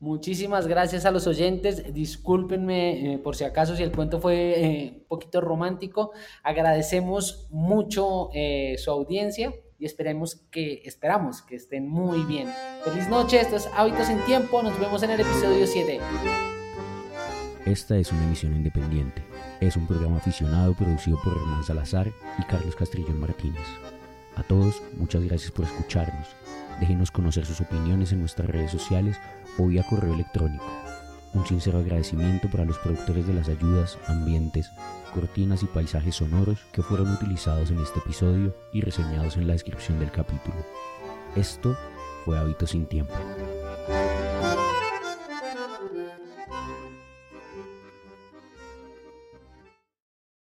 Muchísimas 0.00 0.66
gracias 0.66 1.04
a 1.04 1.12
los 1.12 1.26
oyentes. 1.28 1.94
Discúlpenme 1.94 3.14
eh, 3.14 3.18
por 3.18 3.36
si 3.36 3.44
acaso 3.44 3.76
si 3.76 3.84
el 3.84 3.92
cuento 3.92 4.20
fue 4.20 4.64
eh, 4.64 4.94
un 5.00 5.06
poquito 5.06 5.40
romántico. 5.40 6.10
Agradecemos 6.42 7.46
mucho 7.50 8.30
eh, 8.34 8.76
su 8.78 8.90
audiencia. 8.90 9.52
y 9.80 9.86
esperemos 9.86 10.34
que, 10.50 10.82
esperamos 10.84 11.42
que 11.42 11.54
estén 11.54 11.88
muy 11.88 12.24
bien. 12.24 12.48
Feliz 12.82 13.08
noche, 13.08 13.40
esto 13.40 13.54
es 13.54 13.68
Hábitos 13.76 14.08
en 14.08 14.18
Tiempo, 14.24 14.60
nos 14.60 14.76
vemos 14.80 15.04
en 15.04 15.10
el 15.10 15.20
episodio 15.20 15.64
7. 15.64 16.00
Esta 17.64 17.96
es 17.96 18.10
una 18.10 18.24
emisión 18.24 18.56
independiente. 18.56 19.22
Es 19.60 19.76
un 19.76 19.86
programa 19.86 20.16
aficionado 20.16 20.74
producido 20.74 21.20
por 21.22 21.36
Hernán 21.36 21.62
Salazar 21.62 22.08
y 22.38 22.42
Carlos 22.46 22.74
Castrillón 22.74 23.20
Martínez. 23.20 23.66
A 24.38 24.44
todos, 24.44 24.80
muchas 24.96 25.24
gracias 25.24 25.50
por 25.50 25.64
escucharnos. 25.64 26.28
Déjenos 26.78 27.10
conocer 27.10 27.44
sus 27.44 27.60
opiniones 27.60 28.12
en 28.12 28.20
nuestras 28.20 28.48
redes 28.48 28.70
sociales 28.70 29.16
o 29.58 29.66
vía 29.66 29.82
correo 29.82 30.14
electrónico. 30.14 30.64
Un 31.34 31.44
sincero 31.44 31.80
agradecimiento 31.80 32.48
para 32.48 32.64
los 32.64 32.78
productores 32.78 33.26
de 33.26 33.34
las 33.34 33.48
ayudas, 33.48 33.98
ambientes, 34.06 34.70
cortinas 35.12 35.64
y 35.64 35.66
paisajes 35.66 36.14
sonoros 36.14 36.60
que 36.72 36.82
fueron 36.82 37.10
utilizados 37.12 37.72
en 37.72 37.80
este 37.80 37.98
episodio 37.98 38.54
y 38.72 38.80
reseñados 38.80 39.36
en 39.36 39.48
la 39.48 39.54
descripción 39.54 39.98
del 39.98 40.12
capítulo. 40.12 40.64
Esto 41.34 41.76
fue 42.24 42.38
Hábitos 42.38 42.70
sin 42.70 42.86
Tiempo. 42.86 43.14